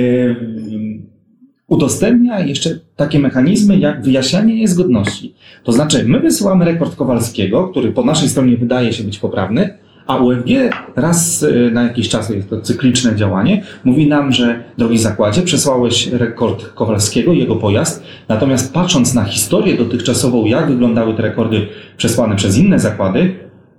udostępnia 1.68 2.40
jeszcze 2.40 2.78
takie 2.96 3.18
mechanizmy 3.18 3.78
jak 3.78 4.02
wyjaśnianie 4.02 4.54
niezgodności. 4.54 5.34
To 5.64 5.72
znaczy, 5.72 6.04
my 6.06 6.20
wysyłamy 6.20 6.64
rekord 6.64 6.96
Kowalskiego, 6.96 7.68
który 7.68 7.92
po 7.92 8.04
naszej 8.04 8.28
stronie 8.28 8.56
wydaje 8.56 8.92
się 8.92 9.04
być 9.04 9.18
poprawny, 9.18 9.78
a 10.06 10.16
UFG 10.16 10.48
raz 10.96 11.42
e, 11.42 11.70
na 11.70 11.82
jakiś 11.82 12.08
czas, 12.08 12.30
jest 12.30 12.50
to 12.50 12.60
cykliczne 12.60 13.16
działanie, 13.16 13.62
mówi 13.84 14.08
nam, 14.08 14.32
że 14.32 14.64
drogi 14.78 14.98
zakładzie, 14.98 15.42
przesłałeś 15.42 16.06
rekord 16.06 16.74
Kowalskiego, 16.74 17.32
jego 17.32 17.56
pojazd, 17.56 18.02
natomiast 18.28 18.74
patrząc 18.74 19.14
na 19.14 19.24
historię 19.24 19.76
dotychczasową, 19.76 20.44
jak 20.44 20.68
wyglądały 20.70 21.14
te 21.14 21.22
rekordy 21.22 21.66
przesłane 21.96 22.36
przez 22.36 22.58
inne 22.58 22.78
zakłady, 22.78 23.34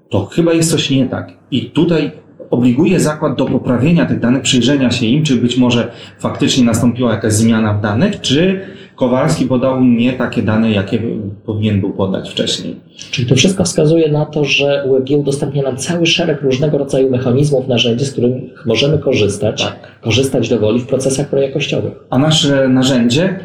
to 0.09 0.25
chyba 0.25 0.53
jest 0.53 0.71
coś 0.71 0.89
nie 0.89 1.05
tak. 1.05 1.33
I 1.51 1.65
tutaj 1.65 2.11
obliguje 2.49 2.99
zakład 2.99 3.35
do 3.35 3.45
poprawienia 3.45 4.05
tych 4.05 4.19
danych, 4.19 4.41
przyjrzenia 4.41 4.91
się 4.91 5.05
im, 5.05 5.23
czy 5.23 5.35
być 5.35 5.57
może 5.57 5.91
faktycznie 6.19 6.63
nastąpiła 6.63 7.11
jakaś 7.11 7.33
zmiana 7.33 7.73
w 7.73 7.81
danych, 7.81 8.21
czy 8.21 8.61
Kowalski 8.97 9.45
podał 9.45 9.83
nie 9.83 10.13
takie 10.13 10.41
dane, 10.41 10.71
jakie 10.71 10.99
powinien 11.45 11.81
był 11.81 11.93
podać 11.93 12.29
wcześniej. 12.29 12.75
Czyli 13.11 13.27
to 13.27 13.35
wszystko 13.35 13.63
wskazuje 13.63 14.11
na 14.11 14.25
to, 14.25 14.45
że 14.45 14.85
UFG 14.89 15.09
udostępnia 15.17 15.63
nam 15.63 15.77
cały 15.77 16.05
szereg 16.05 16.41
różnego 16.41 16.77
rodzaju 16.77 17.09
mechanizmów, 17.11 17.67
narzędzi, 17.67 18.05
z 18.05 18.11
których 18.11 18.33
możemy 18.65 18.97
korzystać, 18.99 19.63
Tak. 19.63 20.01
korzystać 20.01 20.49
do 20.49 20.59
woli 20.59 20.79
w 20.79 20.87
procesach 20.87 21.27
projakościowych. 21.29 21.93
A 22.09 22.17
nasze 22.17 22.67
narzędzie 22.69 23.39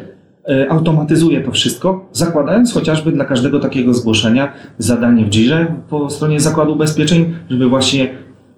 e, 0.49 0.71
automatyzuje 0.71 1.41
to 1.41 1.51
wszystko, 1.51 2.09
zakładając 2.11 2.73
chociażby 2.73 3.11
dla 3.11 3.25
każdego 3.25 3.59
takiego 3.59 3.93
zgłoszenia 3.93 4.53
zadanie 4.77 5.25
w 5.25 5.29
Jirze 5.29 5.75
po 5.89 6.09
stronie 6.09 6.39
Zakładu 6.39 6.73
Ubezpieczeń, 6.73 7.33
żeby 7.49 7.69
właśnie 7.69 8.09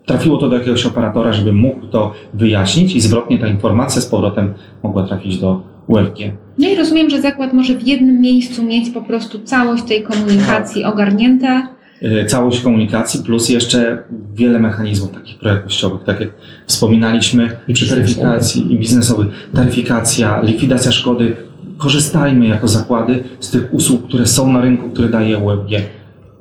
trafiło 0.06 0.38
to 0.38 0.50
do 0.50 0.58
jakiegoś 0.58 0.86
operatora, 0.86 1.34
żeby 1.34 1.54
mógł 1.54 1.88
to 1.88 2.12
wyjaśnić 2.34 2.96
i 2.96 3.02
zwrotnie 3.02 3.40
ta 3.40 3.48
informacja 3.48 4.02
z 4.02 4.06
powrotem 4.06 4.54
mogła 4.84 5.04
trafić 5.04 5.38
do 5.38 5.75
UFG. 5.88 6.20
No 6.58 6.68
i 6.70 6.76
rozumiem, 6.76 7.10
że 7.10 7.22
zakład 7.22 7.54
może 7.54 7.76
w 7.76 7.88
jednym 7.88 8.22
miejscu 8.22 8.64
mieć 8.64 8.90
po 8.90 9.02
prostu 9.02 9.40
całość 9.40 9.84
tej 9.84 10.04
komunikacji 10.04 10.84
ogarnięte. 10.84 11.68
E, 12.02 12.26
Całość 12.26 12.62
komunikacji 12.62 13.24
plus 13.24 13.50
jeszcze 13.50 14.04
wiele 14.36 14.60
mechanizmów 14.60 15.12
takich 15.12 15.40
projakościowych, 15.40 16.04
tak 16.04 16.20
jak 16.20 16.30
wspominaliśmy 16.68 17.50
I 17.68 17.74
przy 17.74 17.86
biznesowych. 17.86 18.16
taryfikacji 18.16 18.74
i 18.74 18.80
biznesowych. 18.80 19.28
Taryfikacja, 19.56 20.42
likwidacja 20.42 20.92
szkody. 20.92 21.36
Korzystajmy 21.78 22.48
jako 22.48 22.68
zakłady 22.68 23.24
z 23.40 23.52
tych 23.52 23.74
usług, 23.74 24.08
które 24.08 24.26
są 24.28 24.52
na 24.54 24.62
rynku, 24.62 24.90
które 24.90 25.10
daje 25.10 25.38
UFG. 25.38 25.72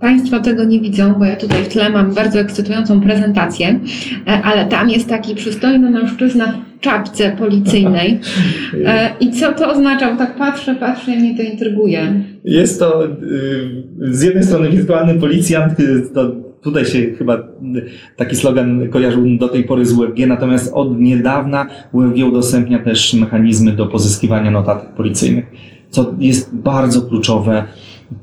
Państwo 0.05 0.41
tego 0.41 0.65
nie 0.65 0.81
widzą, 0.81 1.15
bo 1.15 1.25
ja 1.25 1.37
tutaj 1.37 1.65
w 1.65 1.69
tle 1.69 1.91
mam 1.91 2.15
bardzo 2.15 2.41
ekscytującą 2.41 3.01
prezentację, 3.01 3.81
e, 4.27 4.43
ale 4.43 4.67
tam 4.67 4.91
jest 4.91 5.09
taki 5.09 5.35
przystojny 5.35 5.91
mężczyzna 5.91 6.53
w 6.77 6.81
czapce 6.81 7.37
policyjnej. 7.39 8.21
E, 8.87 9.11
I 9.21 9.33
co 9.33 9.53
to 9.53 9.73
oznacza? 9.73 10.13
Bo 10.13 10.19
tak 10.19 10.37
patrzę, 10.37 10.75
patrzę 10.75 11.15
i 11.15 11.19
mnie 11.19 11.37
to 11.37 11.43
intryguje. 11.43 12.25
Jest 12.45 12.79
to 12.79 13.07
y, 13.07 13.11
z 14.01 14.23
jednej 14.23 14.45
strony 14.45 14.71
wirtualny 14.71 15.15
policjant, 15.15 15.81
y, 15.81 16.03
tutaj 16.63 16.85
się 16.85 16.99
chyba 17.19 17.37
y, 17.37 17.41
taki 18.17 18.37
slogan 18.37 18.89
kojarzył 18.89 19.39
do 19.39 19.49
tej 19.49 19.65
pory 19.65 19.87
z 19.87 19.93
UFG, 19.93 20.27
natomiast 20.27 20.73
od 20.75 21.01
niedawna 21.01 21.67
UFG 21.93 22.25
udostępnia 22.29 22.79
też 22.79 23.15
mechanizmy 23.15 23.73
do 23.73 23.87
pozyskiwania 23.87 24.51
notatek 24.51 24.89
policyjnych, 24.95 25.45
co 25.91 26.15
jest 26.19 26.57
bardzo 26.57 27.03
kluczowe 27.03 27.65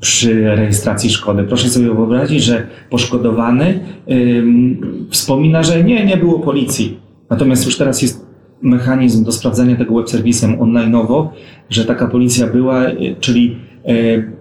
przy 0.00 0.44
rejestracji 0.44 1.10
szkody. 1.10 1.44
Proszę 1.44 1.68
sobie 1.68 1.86
wyobrazić, 1.86 2.42
że 2.42 2.66
poszkodowany 2.90 3.80
ym, 4.10 5.06
wspomina, 5.10 5.62
że 5.62 5.84
nie, 5.84 6.04
nie 6.06 6.16
było 6.16 6.38
policji. 6.38 6.98
Natomiast 7.30 7.66
już 7.66 7.78
teraz 7.78 8.02
jest 8.02 8.26
mechanizm 8.62 9.24
do 9.24 9.32
sprawdzania 9.32 9.76
tego 9.76 9.94
web 9.94 10.10
serwisem 10.10 10.58
online'owo, 10.58 11.28
że 11.70 11.84
taka 11.84 12.06
policja 12.08 12.46
była, 12.46 12.88
y, 12.90 13.16
czyli 13.20 13.56
y, 13.88 14.32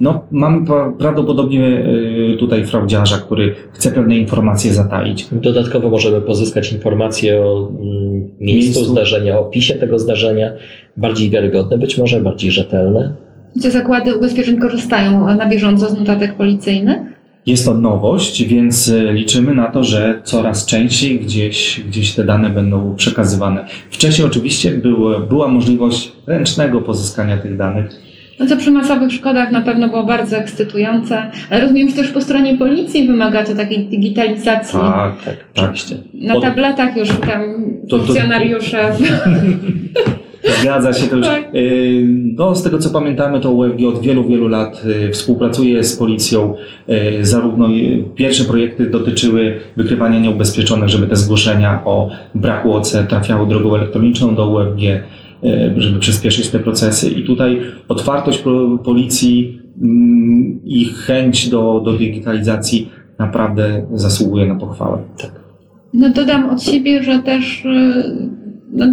no, 0.00 0.24
mamy 0.30 0.66
pra- 0.66 0.96
prawdopodobnie 0.96 1.86
y, 2.34 2.36
tutaj 2.38 2.66
fraudziarza, 2.66 3.18
który 3.18 3.54
chce 3.72 3.92
pewne 3.92 4.16
informacje 4.16 4.72
zataić. 4.72 5.26
Dodatkowo 5.32 5.90
możemy 5.90 6.20
pozyskać 6.20 6.72
informacje 6.72 7.40
o 7.42 7.68
mm, 7.68 8.20
miejscu 8.40 8.78
Miejscu. 8.78 8.84
zdarzenia, 8.84 9.38
o 9.38 9.40
opisie 9.46 9.74
tego 9.74 9.98
zdarzenia, 9.98 10.52
bardziej 10.96 11.30
wiarygodne, 11.30 11.78
być 11.78 11.98
może 11.98 12.20
bardziej 12.20 12.50
rzetelne. 12.50 13.25
Czy 13.62 13.70
zakłady 13.70 14.16
ubezpieczeń 14.16 14.58
korzystają 14.58 15.36
na 15.36 15.46
bieżąco 15.48 15.88
z 15.90 15.98
notatek 15.98 16.34
policyjnych? 16.34 16.98
Jest 17.46 17.64
to 17.64 17.74
nowość, 17.74 18.44
więc 18.44 18.88
y, 18.88 19.12
liczymy 19.12 19.54
na 19.54 19.66
to, 19.70 19.84
że 19.84 20.20
coraz 20.24 20.66
częściej 20.66 21.20
gdzieś, 21.20 21.80
gdzieś 21.88 22.14
te 22.14 22.24
dane 22.24 22.50
będą 22.50 22.94
przekazywane. 22.96 23.64
Wcześniej 23.90 24.26
oczywiście 24.26 24.70
było, 24.70 25.20
była 25.20 25.48
możliwość 25.48 26.12
ręcznego 26.26 26.80
pozyskania 26.80 27.36
tych 27.38 27.56
danych. 27.56 27.90
No 28.40 28.46
co 28.46 28.56
przy 28.56 28.70
masowych 28.70 29.12
szkodach 29.12 29.52
na 29.52 29.60
pewno 29.60 29.88
było 29.88 30.04
bardzo 30.04 30.36
ekscytujące, 30.36 31.30
ale 31.50 31.60
rozumiem, 31.60 31.88
że 31.88 31.96
też 31.96 32.08
po 32.08 32.20
stronie 32.20 32.58
policji 32.58 33.06
wymaga 33.06 33.44
to 33.44 33.54
takiej 33.54 33.88
digitalizacji. 33.88 34.78
Tak, 34.78 35.22
tak. 35.24 35.36
Oczywiście. 35.56 35.96
Na 36.14 36.40
tabletach 36.40 36.96
już 36.96 37.08
tam 37.08 37.42
To- 37.88 37.98
to- 37.98 38.04
funkcjonariusze. 38.04 38.92
Zgadza 40.60 40.92
się 40.92 41.06
to 41.06 41.16
już. 41.16 41.26
Tak. 41.26 41.54
y, 41.54 42.06
No, 42.36 42.54
z 42.54 42.62
tego 42.62 42.78
co 42.78 42.90
pamiętamy, 42.90 43.40
to 43.40 43.50
UFG 43.50 43.84
od 43.88 44.00
wielu, 44.00 44.24
wielu 44.24 44.48
lat 44.48 44.82
y, 45.06 45.12
współpracuje 45.12 45.84
z 45.84 45.96
policją. 45.96 46.54
y, 46.88 47.24
Zarówno 47.24 47.68
pierwsze 48.14 48.44
projekty 48.44 48.90
dotyczyły 48.90 49.60
wykrywania 49.76 50.20
nieubezpieczonych, 50.20 50.88
żeby 50.88 51.06
te 51.06 51.16
zgłoszenia 51.16 51.82
o 51.84 52.10
braku 52.34 52.72
OC 52.72 52.96
trafiały 53.08 53.48
drogą 53.48 53.74
elektroniczną 53.74 54.34
do 54.34 54.50
UFG, 54.50 54.80
żeby 55.76 55.98
przyspieszyć 55.98 56.48
te 56.48 56.58
procesy. 56.58 57.10
I 57.10 57.24
tutaj 57.24 57.60
otwartość 57.88 58.44
policji 58.84 59.60
mm, 59.82 60.60
i 60.64 60.84
chęć 60.84 61.48
do, 61.48 61.82
do 61.84 61.92
digitalizacji 61.92 62.90
naprawdę 63.18 63.86
zasługuje 63.94 64.46
na 64.46 64.54
pochwałę. 64.54 64.98
No 65.94 66.10
dodam 66.10 66.50
od 66.50 66.62
siebie, 66.62 67.02
że 67.02 67.18
też 67.18 67.64
no, 68.72 68.86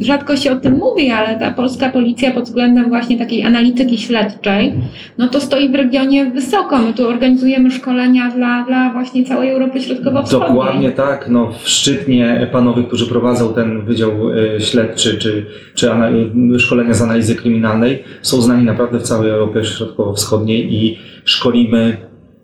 rzadko 0.00 0.36
się 0.36 0.52
o 0.52 0.56
tym 0.56 0.74
mówi, 0.74 1.10
ale 1.10 1.38
ta 1.38 1.50
polska 1.50 1.90
policja 1.90 2.30
pod 2.30 2.44
względem 2.44 2.88
właśnie 2.88 3.18
takiej 3.18 3.44
analityki 3.44 3.98
śledczej, 3.98 4.74
no 5.18 5.28
to 5.28 5.40
stoi 5.40 5.68
w 5.68 5.74
regionie 5.74 6.30
wysoko. 6.30 6.78
My 6.78 6.92
tu 6.94 7.08
organizujemy 7.08 7.70
szkolenia 7.70 8.30
dla, 8.30 8.64
dla 8.64 8.92
właśnie 8.92 9.24
całej 9.24 9.50
Europy 9.50 9.80
Środkowo-Wschodniej. 9.80 10.48
Dokładnie 10.48 10.90
tak. 10.90 11.28
No, 11.28 11.52
w 11.62 11.68
Szczytnie 11.68 12.48
panowie, 12.52 12.82
którzy 12.84 13.06
prowadzą 13.06 13.54
ten 13.54 13.84
wydział 13.84 14.10
e, 14.56 14.60
śledczy 14.60 15.18
czy, 15.18 15.46
czy 15.74 15.92
ana- 15.92 16.10
szkolenia 16.58 16.94
z 16.94 17.02
analizy 17.02 17.34
kryminalnej, 17.34 18.04
są 18.22 18.40
znani 18.40 18.64
naprawdę 18.64 18.98
w 18.98 19.02
całej 19.02 19.30
Europie 19.30 19.64
Środkowo-Wschodniej 19.64 20.74
i 20.74 20.98
szkolimy 21.24 21.96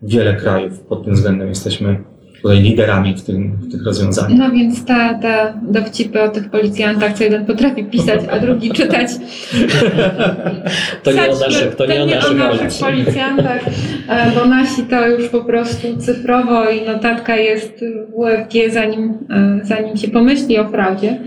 wiele 0.02 0.34
krajów. 0.36 0.80
Pod 0.80 1.04
tym 1.04 1.14
względem 1.14 1.48
jesteśmy 1.48 2.04
tutaj 2.42 2.62
liderami 2.62 3.14
w, 3.14 3.22
tym, 3.22 3.56
w 3.56 3.72
tych 3.72 3.84
rozwiązaniach. 3.84 4.38
No 4.38 4.50
więc 4.50 4.84
te, 4.84 5.18
te 5.22 5.54
dowcipy 5.62 6.22
o 6.22 6.28
tych 6.28 6.50
policjantach, 6.50 7.12
co 7.12 7.24
jeden 7.24 7.46
potrafi 7.46 7.84
pisać, 7.84 8.20
a 8.30 8.38
drugi 8.38 8.70
czytać. 8.70 9.08
To 11.02 11.12
nie 11.12 11.30
o 11.30 11.38
naszych, 11.38 11.74
to 11.74 11.86
nie 11.86 12.02
o 12.02 12.06
naszych 12.06 12.38
naszych 12.38 12.80
policjantach, 12.80 13.60
e, 14.08 14.30
bo 14.34 14.44
nasi 14.44 14.82
to 14.82 15.08
już 15.08 15.28
po 15.28 15.44
prostu 15.44 15.96
cyfrowo 15.96 16.70
i 16.70 16.86
notatka 16.86 17.36
jest 17.36 17.84
w 18.10 18.14
UFG, 18.14 18.72
zanim, 18.72 19.14
e, 19.30 19.60
zanim 19.62 19.96
się 19.96 20.08
pomyśli 20.08 20.58
o 20.58 20.68
fraudzie. 20.68 21.18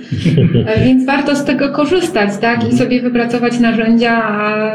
E, 0.65 0.85
Więc 0.85 1.05
warto 1.05 1.35
z 1.35 1.45
tego 1.45 1.69
korzystać, 1.69 2.29
tak? 2.41 2.73
I 2.73 2.77
sobie 2.77 3.01
wypracować 3.01 3.59
narzędzia, 3.59 4.21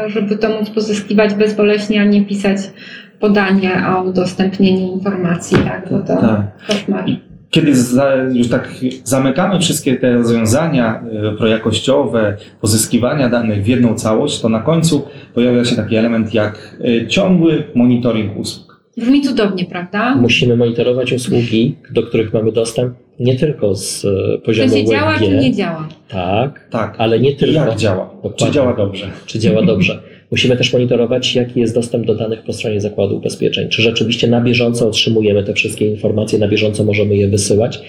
żeby 0.07 0.37
to 0.37 0.49
móc 0.49 0.69
pozyskiwać 0.69 1.33
bezboleśnie, 1.33 2.01
a 2.01 2.05
nie 2.05 2.25
pisać 2.25 2.57
podanie 3.19 3.71
o 3.97 4.03
udostępnienie 4.03 4.91
informacji, 4.91 5.57
tak? 5.57 5.87
Bo 5.91 5.99
to 5.99 6.21
Tak. 6.21 6.41
koszmar. 6.67 7.05
Kiedy 7.49 7.75
za, 7.75 8.15
już 8.15 8.47
tak 8.49 8.69
zamykamy 9.03 9.59
wszystkie 9.59 9.95
te 9.95 10.13
rozwiązania 10.13 11.03
e, 11.23 11.31
projakościowe, 11.37 12.37
pozyskiwania 12.61 13.29
danych 13.29 13.63
w 13.63 13.67
jedną 13.67 13.95
całość, 13.95 14.41
to 14.41 14.49
na 14.49 14.59
końcu 14.59 15.07
pojawia 15.33 15.65
się 15.65 15.75
taki 15.75 15.95
element 15.95 16.33
jak 16.33 16.77
e, 17.03 17.07
ciągły 17.07 17.63
monitoring 17.75 18.37
usług. 18.37 18.81
Brzmi 18.97 19.21
cudownie, 19.21 19.65
prawda? 19.65 20.15
Musimy 20.15 20.57
monitorować 20.57 21.13
usługi, 21.13 21.75
do 21.91 22.03
których 22.03 22.33
mamy 22.33 22.51
dostęp 22.51 22.93
nie 23.19 23.35
tylko 23.39 23.75
z 23.75 24.05
e, 24.05 24.07
Czy 24.37 24.41
poziomu 24.45 24.69
się 24.73 24.85
działa, 24.85 25.13
czy 25.17 25.29
nie 25.37 25.53
działa? 25.53 25.87
tak, 26.09 26.67
Tak. 26.69 26.95
ale 26.97 27.19
nie 27.19 27.33
tylko. 27.35 27.53
Jak 27.65 27.75
działa? 27.75 28.09
Czy 28.09 28.23
Dokładnie. 28.23 28.51
działa 28.51 28.73
dobrze? 28.73 29.07
czy 29.25 29.39
działa 29.39 29.61
dobrze. 29.61 29.99
Musimy 30.35 30.57
też 30.57 30.73
monitorować, 30.73 31.35
jaki 31.35 31.59
jest 31.59 31.75
dostęp 31.75 32.05
do 32.05 32.15
danych 32.15 32.43
po 32.43 32.53
stronie 32.53 32.81
zakładu 32.81 33.17
ubezpieczeń. 33.17 33.69
Czy 33.69 33.81
rzeczywiście 33.81 34.27
na 34.27 34.41
bieżąco 34.41 34.87
otrzymujemy 34.87 35.43
te 35.43 35.53
wszystkie 35.53 35.87
informacje, 35.87 36.39
na 36.39 36.47
bieżąco 36.47 36.83
możemy 36.83 37.15
je 37.15 37.27
wysyłać. 37.27 37.79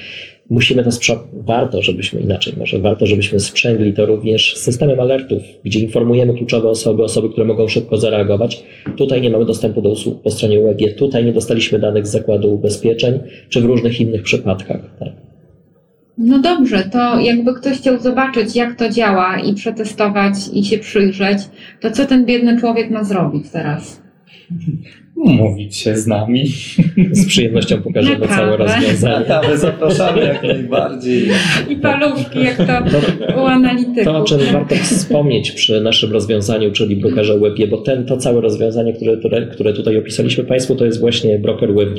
musimy 0.51 0.85
to 0.85 0.91
warto, 1.33 1.83
żebyśmy 1.83 2.21
inaczej, 2.21 2.53
może 2.59 2.79
warto, 2.79 3.07
żebyśmy 3.07 3.41
sprzęgli 3.41 3.93
to 3.93 4.07
również 4.07 4.57
systemem 4.57 5.01
alertów, 5.01 5.43
gdzie 5.65 5.81
informujemy 5.81 6.35
kluczowe 6.35 6.69
osoby, 6.69 7.03
osoby, 7.03 7.29
które 7.29 7.47
mogą 7.47 7.69
szybko 7.69 7.97
zareagować. 7.97 8.63
Tutaj 8.97 9.21
nie 9.21 9.31
mamy 9.31 9.45
dostępu 9.45 9.83
do 9.83 9.91
usług 9.91 10.23
po 10.23 10.31
stronie 10.31 10.61
UEG, 10.61 10.97
tutaj 10.99 11.25
nie 11.25 11.33
dostaliśmy 11.33 11.79
danych 11.79 12.07
z 12.07 12.11
zakładu 12.11 12.55
ubezpieczeń, 12.55 13.19
czy 13.49 13.61
w 13.61 13.65
różnych 13.65 14.01
innych 14.01 14.23
przypadkach. 14.23 14.97
Tak. 14.99 15.36
No 16.19 16.39
dobrze, 16.39 16.85
to 16.93 17.21
jakby 17.21 17.55
ktoś 17.55 17.79
chciał 17.79 18.01
zobaczyć, 18.01 18.57
jak 18.57 18.75
to 18.75 18.91
działa 18.91 19.41
i 19.41 19.55
przetestować 19.55 20.35
i 20.53 20.65
się 20.65 20.79
przyjrzeć, 20.79 21.39
to 21.81 21.91
co 21.91 22.07
ten 22.07 22.25
biedny 22.25 22.61
człowiek 22.61 22.91
ma 22.91 23.05
zrobić 23.05 23.51
teraz? 23.51 24.03
Mówić 25.17 25.77
się 25.77 25.97
z 25.97 26.07
nami. 26.07 26.47
Z 27.13 27.27
przyjemnością 27.27 27.83
pokażemy 27.83 28.29
całe 28.29 28.57
rozwiązanie. 28.57 29.35
Ale 29.35 29.59
zapraszamy 29.59 30.23
jak 30.23 30.43
najbardziej. 30.43 31.29
I 31.69 31.77
paluszki, 31.77 32.39
jak 32.45 32.57
to 32.57 32.65
no, 32.67 33.43
u 33.43 33.47
analityków. 33.47 34.05
To, 34.05 34.17
o 34.17 34.25
czym 34.25 34.39
warto 34.53 34.75
wspomnieć 34.75 35.51
przy 35.51 35.81
naszym 35.81 36.13
rozwiązaniu, 36.13 36.73
czyli 36.73 36.97
brokerze 36.97 37.39
WebG, 37.39 37.71
bo 37.71 37.77
ten, 37.77 38.07
to 38.07 38.17
całe 38.17 38.41
rozwiązanie, 38.41 38.93
które, 38.93 39.17
które, 39.17 39.47
które 39.47 39.73
tutaj 39.73 39.97
opisaliśmy 39.97 40.45
Państwu, 40.45 40.75
to 40.75 40.85
jest 40.85 41.01
właśnie 41.01 41.39
broker 41.39 41.75
WebG 41.75 41.99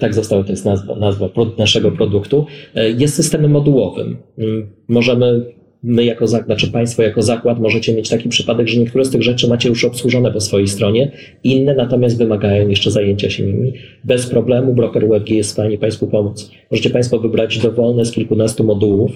tak 0.00 0.14
została 0.14 0.44
to 0.44 0.50
jest 0.50 0.64
nazwa, 0.64 0.96
nazwa 0.96 1.28
naszego 1.58 1.90
produktu, 1.90 2.46
e, 2.74 2.90
jest 2.90 3.14
systemem 3.14 3.50
modułowym. 3.50 4.16
Mm, 4.38 4.66
możemy 4.88 5.44
my 5.82 6.04
jako 6.04 6.26
zakład, 6.26 6.46
znaczy 6.46 6.72
Państwo 6.72 7.02
jako 7.02 7.22
zakład 7.22 7.60
możecie 7.60 7.94
mieć 7.94 8.08
taki 8.08 8.28
przypadek, 8.28 8.68
że 8.68 8.80
niektóre 8.80 9.04
z 9.04 9.10
tych 9.10 9.22
rzeczy 9.22 9.48
macie 9.48 9.68
już 9.68 9.84
obsłużone 9.84 10.32
po 10.32 10.40
swojej 10.40 10.68
stronie, 10.68 11.12
inne 11.44 11.74
natomiast 11.74 12.18
wymagają 12.18 12.68
jeszcze 12.68 12.90
zajęcia 12.90 13.30
się 13.30 13.42
nimi. 13.42 13.72
Bez 14.04 14.26
problemu 14.26 14.74
broker 14.74 15.08
WebG 15.08 15.30
jest 15.30 15.50
w 15.50 15.52
stanie 15.52 15.78
Państwu 15.78 16.06
pomóc. 16.06 16.50
Możecie 16.70 16.90
Państwo 16.90 17.18
wybrać 17.18 17.58
dowolne 17.58 18.04
z 18.04 18.12
kilkunastu 18.12 18.64
modułów, 18.64 19.10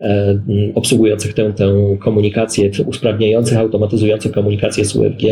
e, 0.00 0.40
obsługujących 0.74 1.34
tę, 1.34 1.52
tę 1.52 1.96
komunikację, 2.00 2.70
usprawniających, 2.86 3.58
automatyzujących 3.58 4.32
komunikację 4.32 4.84
z 4.84 4.96
WebG 4.96 5.22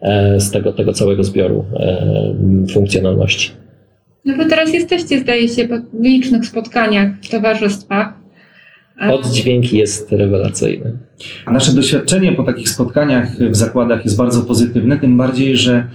e, 0.00 0.40
z 0.40 0.50
tego, 0.50 0.72
tego 0.72 0.92
całego 0.92 1.24
zbioru 1.24 1.64
e, 1.74 2.36
funkcjonalności. 2.72 3.50
No 4.24 4.36
bo 4.36 4.44
teraz 4.44 4.72
jesteście, 4.72 5.20
zdaje 5.20 5.48
się, 5.48 5.68
w 5.68 6.02
licznych 6.02 6.46
spotkaniach 6.46 7.12
w 7.22 7.28
towarzystwach. 7.28 8.12
Oddźwięk 9.10 9.72
jest 9.72 10.12
rewelacyjny. 10.12 10.98
A 11.46 11.52
nasze 11.52 11.72
doświadczenie 11.72 12.32
po 12.32 12.42
takich 12.42 12.68
spotkaniach 12.68 13.36
w 13.38 13.56
zakładach 13.56 14.04
jest 14.04 14.16
bardzo 14.16 14.42
pozytywne, 14.42 14.98
tym 14.98 15.16
bardziej, 15.16 15.56
że 15.56 15.86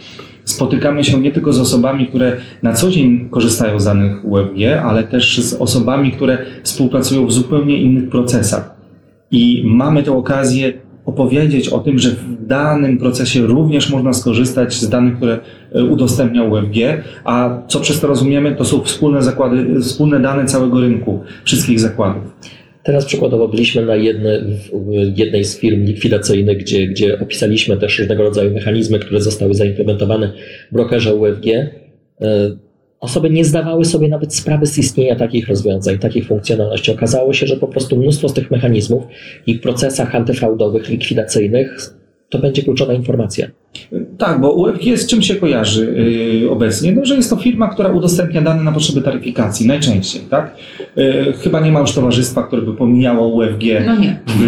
spotykamy 0.43 1.03
się 1.03 1.21
nie 1.21 1.31
tylko 1.31 1.53
z 1.53 1.59
osobami, 1.59 2.07
które 2.07 2.37
na 2.63 2.73
co 2.73 2.89
dzień 2.89 3.29
korzystają 3.31 3.79
z 3.79 3.85
danych 3.85 4.25
UFG, 4.25 4.81
ale 4.83 5.03
też 5.03 5.37
z 5.37 5.53
osobami, 5.53 6.11
które 6.11 6.37
współpracują 6.63 7.25
w 7.27 7.31
zupełnie 7.31 7.77
innych 7.77 8.09
procesach. 8.09 8.75
I 9.31 9.63
mamy 9.65 10.03
tę 10.03 10.11
okazję 10.11 10.73
opowiedzieć 11.05 11.69
o 11.69 11.79
tym, 11.79 11.99
że 11.99 12.09
w 12.09 12.47
danym 12.47 12.97
procesie 12.97 13.47
również 13.47 13.89
można 13.89 14.13
skorzystać 14.13 14.73
z 14.73 14.89
danych, 14.89 15.17
które 15.17 15.39
e, 15.75 15.83
udostępnia 15.83 16.43
UFG, 16.43 17.03
a 17.23 17.61
co 17.67 17.79
przez 17.79 17.99
to 17.99 18.07
rozumiemy, 18.07 18.55
to 18.55 18.65
są 18.65 18.81
wspólne 18.83 19.23
zakłady, 19.23 19.81
wspólne 19.81 20.19
dane 20.19 20.45
całego 20.45 20.81
rynku, 20.81 21.23
wszystkich 21.43 21.79
zakładów. 21.79 22.23
Teraz 22.83 23.05
przykładowo 23.05 23.47
byliśmy 23.47 23.85
na 23.85 23.95
jedne, 23.95 24.41
jednej 25.15 25.43
z 25.43 25.59
firm 25.59 25.85
likwidacyjnych, 25.85 26.57
gdzie, 26.57 26.87
gdzie 26.87 27.19
opisaliśmy 27.19 27.77
też 27.77 27.99
różnego 27.99 28.23
rodzaju 28.23 28.53
mechanizmy, 28.53 28.99
które 28.99 29.21
zostały 29.21 29.53
zaimplementowane 29.53 30.33
w 30.71 30.73
brokerze 30.73 31.15
UFG. 31.15 31.45
Osoby 32.99 33.29
nie 33.29 33.45
zdawały 33.45 33.85
sobie 33.85 34.07
nawet 34.07 34.35
sprawy 34.35 34.65
z 34.65 34.77
istnienia 34.77 35.15
takich 35.15 35.47
rozwiązań, 35.47 35.99
takich 35.99 36.27
funkcjonalności. 36.27 36.91
Okazało 36.91 37.33
się, 37.33 37.47
że 37.47 37.57
po 37.57 37.67
prostu 37.67 37.97
mnóstwo 37.97 38.29
z 38.29 38.33
tych 38.33 38.51
mechanizmów 38.51 39.03
i 39.47 39.55
w 39.55 39.61
procesach 39.61 40.15
antyfraudowych, 40.15 40.89
likwidacyjnych 40.89 41.95
to 42.29 42.39
będzie 42.39 42.63
kluczowa 42.63 42.93
informacja. 42.93 43.47
Tak, 44.17 44.41
bo 44.41 44.53
UFG 44.53 44.83
z 44.95 45.07
czym 45.07 45.21
się 45.21 45.35
kojarzy 45.35 45.93
yy, 46.41 46.49
obecnie? 46.51 46.91
No, 46.91 47.05
że 47.05 47.15
jest 47.15 47.29
to 47.29 47.35
firma, 47.35 47.67
która 47.67 47.89
udostępnia 47.89 48.41
dane 48.41 48.63
na 48.63 48.71
potrzeby 48.71 49.01
taryfikacji, 49.01 49.67
najczęściej, 49.67 50.21
tak? 50.29 50.55
Yy, 50.95 51.33
chyba 51.43 51.59
nie 51.59 51.71
ma 51.71 51.79
już 51.79 51.93
towarzystwa, 51.93 52.43
które 52.43 52.61
by 52.61 52.73
pomijało 52.73 53.27
UFG 53.27 53.63
no 53.85 53.95
nie. 53.95 54.19
W, 54.27 54.41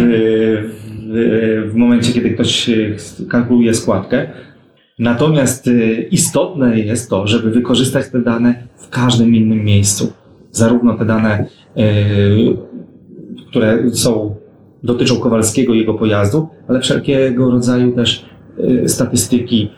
w, 1.10 1.70
w 1.72 1.74
momencie, 1.74 2.12
kiedy 2.12 2.30
ktoś 2.30 2.70
kalkuluje 3.28 3.74
składkę. 3.74 4.30
Natomiast 4.98 5.66
y, 5.66 6.08
istotne 6.10 6.78
jest 6.78 7.10
to, 7.10 7.26
żeby 7.26 7.50
wykorzystać 7.50 8.08
te 8.12 8.18
dane 8.18 8.54
w 8.76 8.88
każdym 8.88 9.34
innym 9.34 9.64
miejscu. 9.64 10.12
Zarówno 10.52 10.94
te 10.98 11.04
dane, 11.04 11.44
y, 11.76 12.56
które 13.48 13.90
są, 13.90 14.34
dotyczą 14.82 15.16
Kowalskiego 15.16 15.74
i 15.74 15.78
jego 15.78 15.94
pojazdu, 15.94 16.48
ale 16.68 16.80
wszelkiego 16.80 17.50
rodzaju 17.50 17.92
też 17.92 18.24
y, 18.58 18.88
statystyki, 18.88 19.70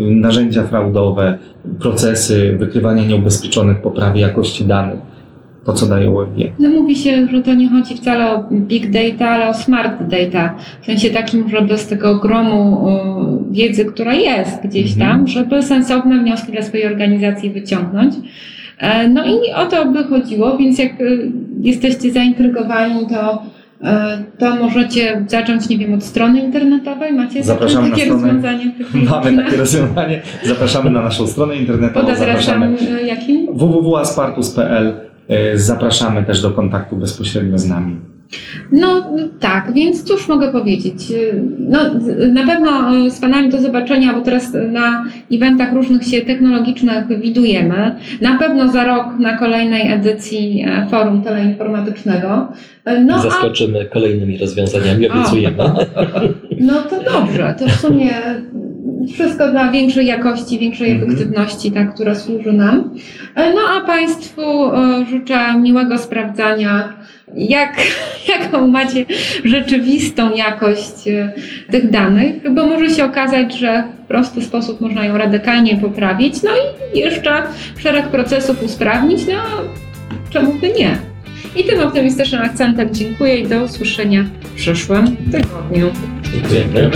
narzędzia 0.00 0.66
fraudowe, 0.66 1.38
procesy 1.80 2.56
wykrywania 2.58 3.04
nieubezpieczonych, 3.04 3.82
poprawy 3.82 4.18
jakości 4.18 4.64
danych 4.64 5.13
to, 5.64 5.72
co 5.72 5.86
daje 5.86 6.10
UFG. 6.10 6.38
No 6.58 6.68
mówi 6.68 6.96
się, 6.96 7.26
że 7.26 7.42
to 7.42 7.54
nie 7.54 7.68
chodzi 7.68 7.96
wcale 7.96 8.32
o 8.32 8.44
big 8.50 8.90
data, 8.90 9.28
ale 9.28 9.48
o 9.48 9.54
smart 9.54 10.02
data. 10.02 10.54
W 10.82 10.86
sensie 10.86 11.10
takim, 11.10 11.48
żeby 11.48 11.78
z 11.78 11.86
tego 11.86 12.14
gromu 12.14 12.86
wiedzy, 13.50 13.84
która 13.84 14.14
jest 14.14 14.62
gdzieś 14.64 14.92
mhm. 14.92 15.10
tam, 15.10 15.26
żeby 15.26 15.62
sensowne 15.62 16.18
wnioski 16.18 16.52
dla 16.52 16.62
swojej 16.62 16.86
organizacji 16.86 17.50
wyciągnąć. 17.50 18.14
E, 18.78 19.08
no 19.08 19.24
i 19.26 19.52
o 19.52 19.66
to 19.66 19.86
by 19.86 20.04
chodziło, 20.04 20.58
więc 20.58 20.78
jak 20.78 20.92
e, 20.92 21.04
jesteście 21.60 22.12
zaintrygowani, 22.12 23.06
to 23.06 23.42
e, 23.82 24.18
to 24.38 24.56
możecie 24.56 25.24
zacząć, 25.28 25.68
nie 25.68 25.78
wiem, 25.78 25.94
od 25.94 26.04
strony 26.04 26.40
internetowej. 26.40 27.12
Macie 27.12 27.44
Zapraszamy 27.44 27.90
takie 27.90 28.06
na 28.06 28.18
stronę, 28.18 28.32
rozwiązanie? 28.32 28.72
Mamy 29.10 29.44
takie 29.44 29.56
rozwiązanie. 29.56 30.22
Zapraszamy 30.44 30.90
na 30.90 31.02
naszą 31.02 31.26
stronę 31.26 31.56
internetową. 31.56 32.06
Pod 32.06 32.16
adresem 32.16 32.76
jakim? 33.06 33.46
www.aspartus.pl 33.54 35.13
zapraszamy 35.54 36.22
też 36.22 36.42
do 36.42 36.50
kontaktu 36.50 36.96
bezpośrednio 36.96 37.58
z 37.58 37.68
nami. 37.68 37.96
No 38.72 39.06
tak, 39.40 39.72
więc 39.74 40.04
cóż 40.04 40.28
mogę 40.28 40.52
powiedzieć? 40.52 41.12
No, 41.58 41.78
na 42.32 42.46
pewno 42.46 42.92
z 43.10 43.20
Panami 43.20 43.48
do 43.48 43.60
zobaczenia, 43.60 44.12
bo 44.12 44.20
teraz 44.20 44.52
na 44.72 45.04
eventach 45.32 45.72
różnych 45.72 46.04
się 46.04 46.20
technologicznych 46.20 47.20
widujemy. 47.20 47.94
Na 48.20 48.38
pewno 48.38 48.72
za 48.72 48.84
rok 48.84 49.06
na 49.18 49.38
kolejnej 49.38 49.92
edycji 49.92 50.64
e, 50.68 50.86
forum 50.90 51.22
teleinformatycznego. 51.22 52.48
No, 53.06 53.18
Zaskoczymy 53.18 53.80
a... 53.80 53.94
kolejnymi 53.94 54.38
rozwiązaniami, 54.38 55.08
obiecujemy. 55.08 55.56
No 56.60 56.82
to 56.82 57.02
dobrze, 57.12 57.54
to 57.58 57.66
w 57.66 57.72
sumie 57.72 58.10
wszystko 59.14 59.50
dla 59.50 59.70
większej 59.70 60.06
jakości, 60.06 60.58
większej 60.58 60.90
mhm. 60.90 61.10
efektywności, 61.12 61.72
tak, 61.72 61.94
która 61.94 62.14
służy 62.14 62.52
nam. 62.52 62.90
E, 63.34 63.54
no 63.54 63.60
a 63.76 63.86
Państwu 63.86 64.42
e, 64.42 65.06
życzę 65.10 65.60
miłego 65.60 65.98
sprawdzania, 65.98 66.92
jak, 67.34 67.76
jaką 68.38 68.68
macie 68.68 69.04
rzeczywistą 69.44 70.34
jakość 70.34 71.08
e, 71.08 71.32
tych 71.70 71.90
danych, 71.90 72.52
bo 72.54 72.66
może 72.66 72.90
się 72.90 73.04
okazać, 73.04 73.58
że 73.58 73.84
w 74.04 74.06
prosty 74.06 74.42
sposób 74.42 74.80
można 74.80 75.04
ją 75.04 75.18
radykalnie 75.18 75.76
poprawić, 75.76 76.42
no 76.42 76.50
i 76.50 76.98
jeszcze 76.98 77.42
szereg 77.78 78.08
procesów 78.08 78.62
usprawnić, 78.62 79.26
no 79.26 79.34
czemu 80.30 80.52
by 80.52 80.72
nie? 80.78 80.96
I 81.56 81.64
tym 81.64 81.80
optymistycznym 81.80 82.42
akcentem 82.42 82.94
dziękuję 82.94 83.38
i 83.38 83.46
do 83.46 83.62
usłyszenia 83.62 84.24
w 84.40 84.54
przyszłym 84.54 85.16
tygodniu. 85.16 85.90
Dziękujemy. 86.50 86.90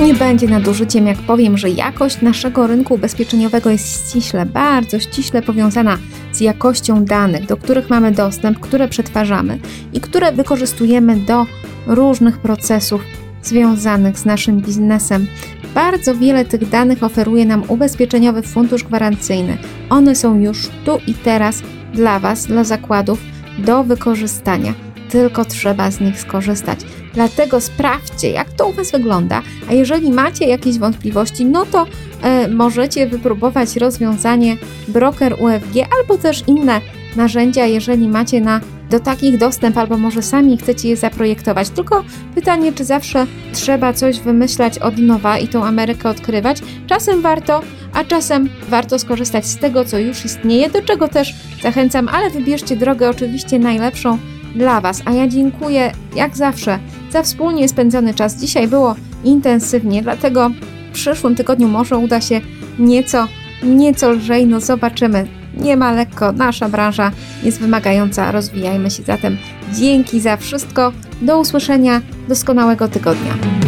Nie 0.00 0.14
będzie 0.14 0.48
nadużyciem, 0.48 1.06
jak 1.06 1.18
powiem, 1.18 1.58
że 1.58 1.70
jakość 1.70 2.20
naszego 2.22 2.66
rynku 2.66 2.94
ubezpieczeniowego 2.94 3.70
jest 3.70 4.08
ściśle, 4.08 4.46
bardzo 4.46 4.98
ściśle 4.98 5.42
powiązana 5.42 5.98
z 6.32 6.40
jakością 6.40 7.04
danych, 7.04 7.46
do 7.46 7.56
których 7.56 7.90
mamy 7.90 8.12
dostęp, 8.12 8.60
które 8.60 8.88
przetwarzamy 8.88 9.58
i 9.92 10.00
które 10.00 10.32
wykorzystujemy 10.32 11.16
do 11.16 11.46
różnych 11.86 12.38
procesów 12.38 13.00
związanych 13.42 14.18
z 14.18 14.24
naszym 14.24 14.60
biznesem. 14.60 15.26
Bardzo 15.74 16.14
wiele 16.14 16.44
tych 16.44 16.68
danych 16.68 17.02
oferuje 17.02 17.44
nam 17.44 17.62
Ubezpieczeniowy 17.68 18.42
Fundusz 18.42 18.84
Gwarancyjny. 18.84 19.58
One 19.90 20.14
są 20.14 20.40
już 20.40 20.68
tu 20.84 20.98
i 21.06 21.14
teraz 21.14 21.62
dla 21.92 22.18
Was, 22.18 22.46
dla 22.46 22.64
zakładów, 22.64 23.18
do 23.58 23.84
wykorzystania 23.84 24.74
tylko 25.14 25.44
trzeba 25.44 25.90
z 25.90 26.00
nich 26.00 26.20
skorzystać. 26.20 26.78
Dlatego 27.14 27.60
sprawdźcie, 27.60 28.30
jak 28.30 28.52
to 28.52 28.68
u 28.68 28.72
Was 28.72 28.90
wygląda, 28.90 29.42
a 29.70 29.72
jeżeli 29.72 30.12
macie 30.12 30.46
jakieś 30.46 30.78
wątpliwości, 30.78 31.44
no 31.44 31.66
to 31.66 31.86
e, 32.22 32.48
możecie 32.48 33.06
wypróbować 33.06 33.76
rozwiązanie 33.76 34.56
Broker 34.88 35.32
UFG 35.32 35.88
albo 35.98 36.18
też 36.18 36.44
inne 36.46 36.80
narzędzia, 37.16 37.66
jeżeli 37.66 38.08
macie 38.08 38.40
na 38.40 38.60
do 38.90 39.00
takich 39.00 39.38
dostęp, 39.38 39.78
albo 39.78 39.98
może 39.98 40.22
sami 40.22 40.58
chcecie 40.58 40.88
je 40.88 40.96
zaprojektować. 40.96 41.68
Tylko 41.70 42.04
pytanie, 42.34 42.72
czy 42.72 42.84
zawsze 42.84 43.26
trzeba 43.52 43.92
coś 43.92 44.20
wymyślać 44.20 44.78
od 44.78 44.98
nowa 44.98 45.38
i 45.38 45.48
tą 45.48 45.64
Amerykę 45.64 46.08
odkrywać? 46.08 46.58
Czasem 46.86 47.20
warto, 47.20 47.60
a 47.92 48.04
czasem 48.04 48.48
warto 48.68 48.98
skorzystać 48.98 49.46
z 49.46 49.58
tego, 49.58 49.84
co 49.84 49.98
już 49.98 50.24
istnieje, 50.24 50.70
do 50.70 50.82
czego 50.82 51.08
też 51.08 51.34
zachęcam, 51.62 52.08
ale 52.08 52.30
wybierzcie 52.30 52.76
drogę 52.76 53.10
oczywiście 53.10 53.58
najlepszą 53.58 54.18
dla 54.54 54.80
Was. 54.80 55.02
A 55.04 55.12
ja 55.12 55.28
dziękuję, 55.28 55.92
jak 56.16 56.36
zawsze, 56.36 56.78
za 57.10 57.22
wspólnie 57.22 57.68
spędzony 57.68 58.14
czas. 58.14 58.40
Dzisiaj 58.40 58.68
było 58.68 58.94
intensywnie, 59.24 60.02
dlatego 60.02 60.50
w 60.90 60.92
przyszłym 60.92 61.34
tygodniu 61.34 61.68
może 61.68 61.96
uda 61.96 62.20
się 62.20 62.40
nieco, 62.78 63.28
nieco 63.62 64.10
lżej, 64.10 64.46
no 64.46 64.60
zobaczymy. 64.60 65.26
Nie 65.56 65.76
ma 65.76 65.92
lekko, 65.92 66.32
nasza 66.32 66.68
branża 66.68 67.10
jest 67.42 67.60
wymagająca, 67.60 68.32
rozwijajmy 68.32 68.90
się 68.90 69.02
zatem. 69.02 69.36
Dzięki 69.72 70.20
za 70.20 70.36
wszystko, 70.36 70.92
do 71.22 71.40
usłyszenia, 71.40 72.00
doskonałego 72.28 72.88
tygodnia. 72.88 73.63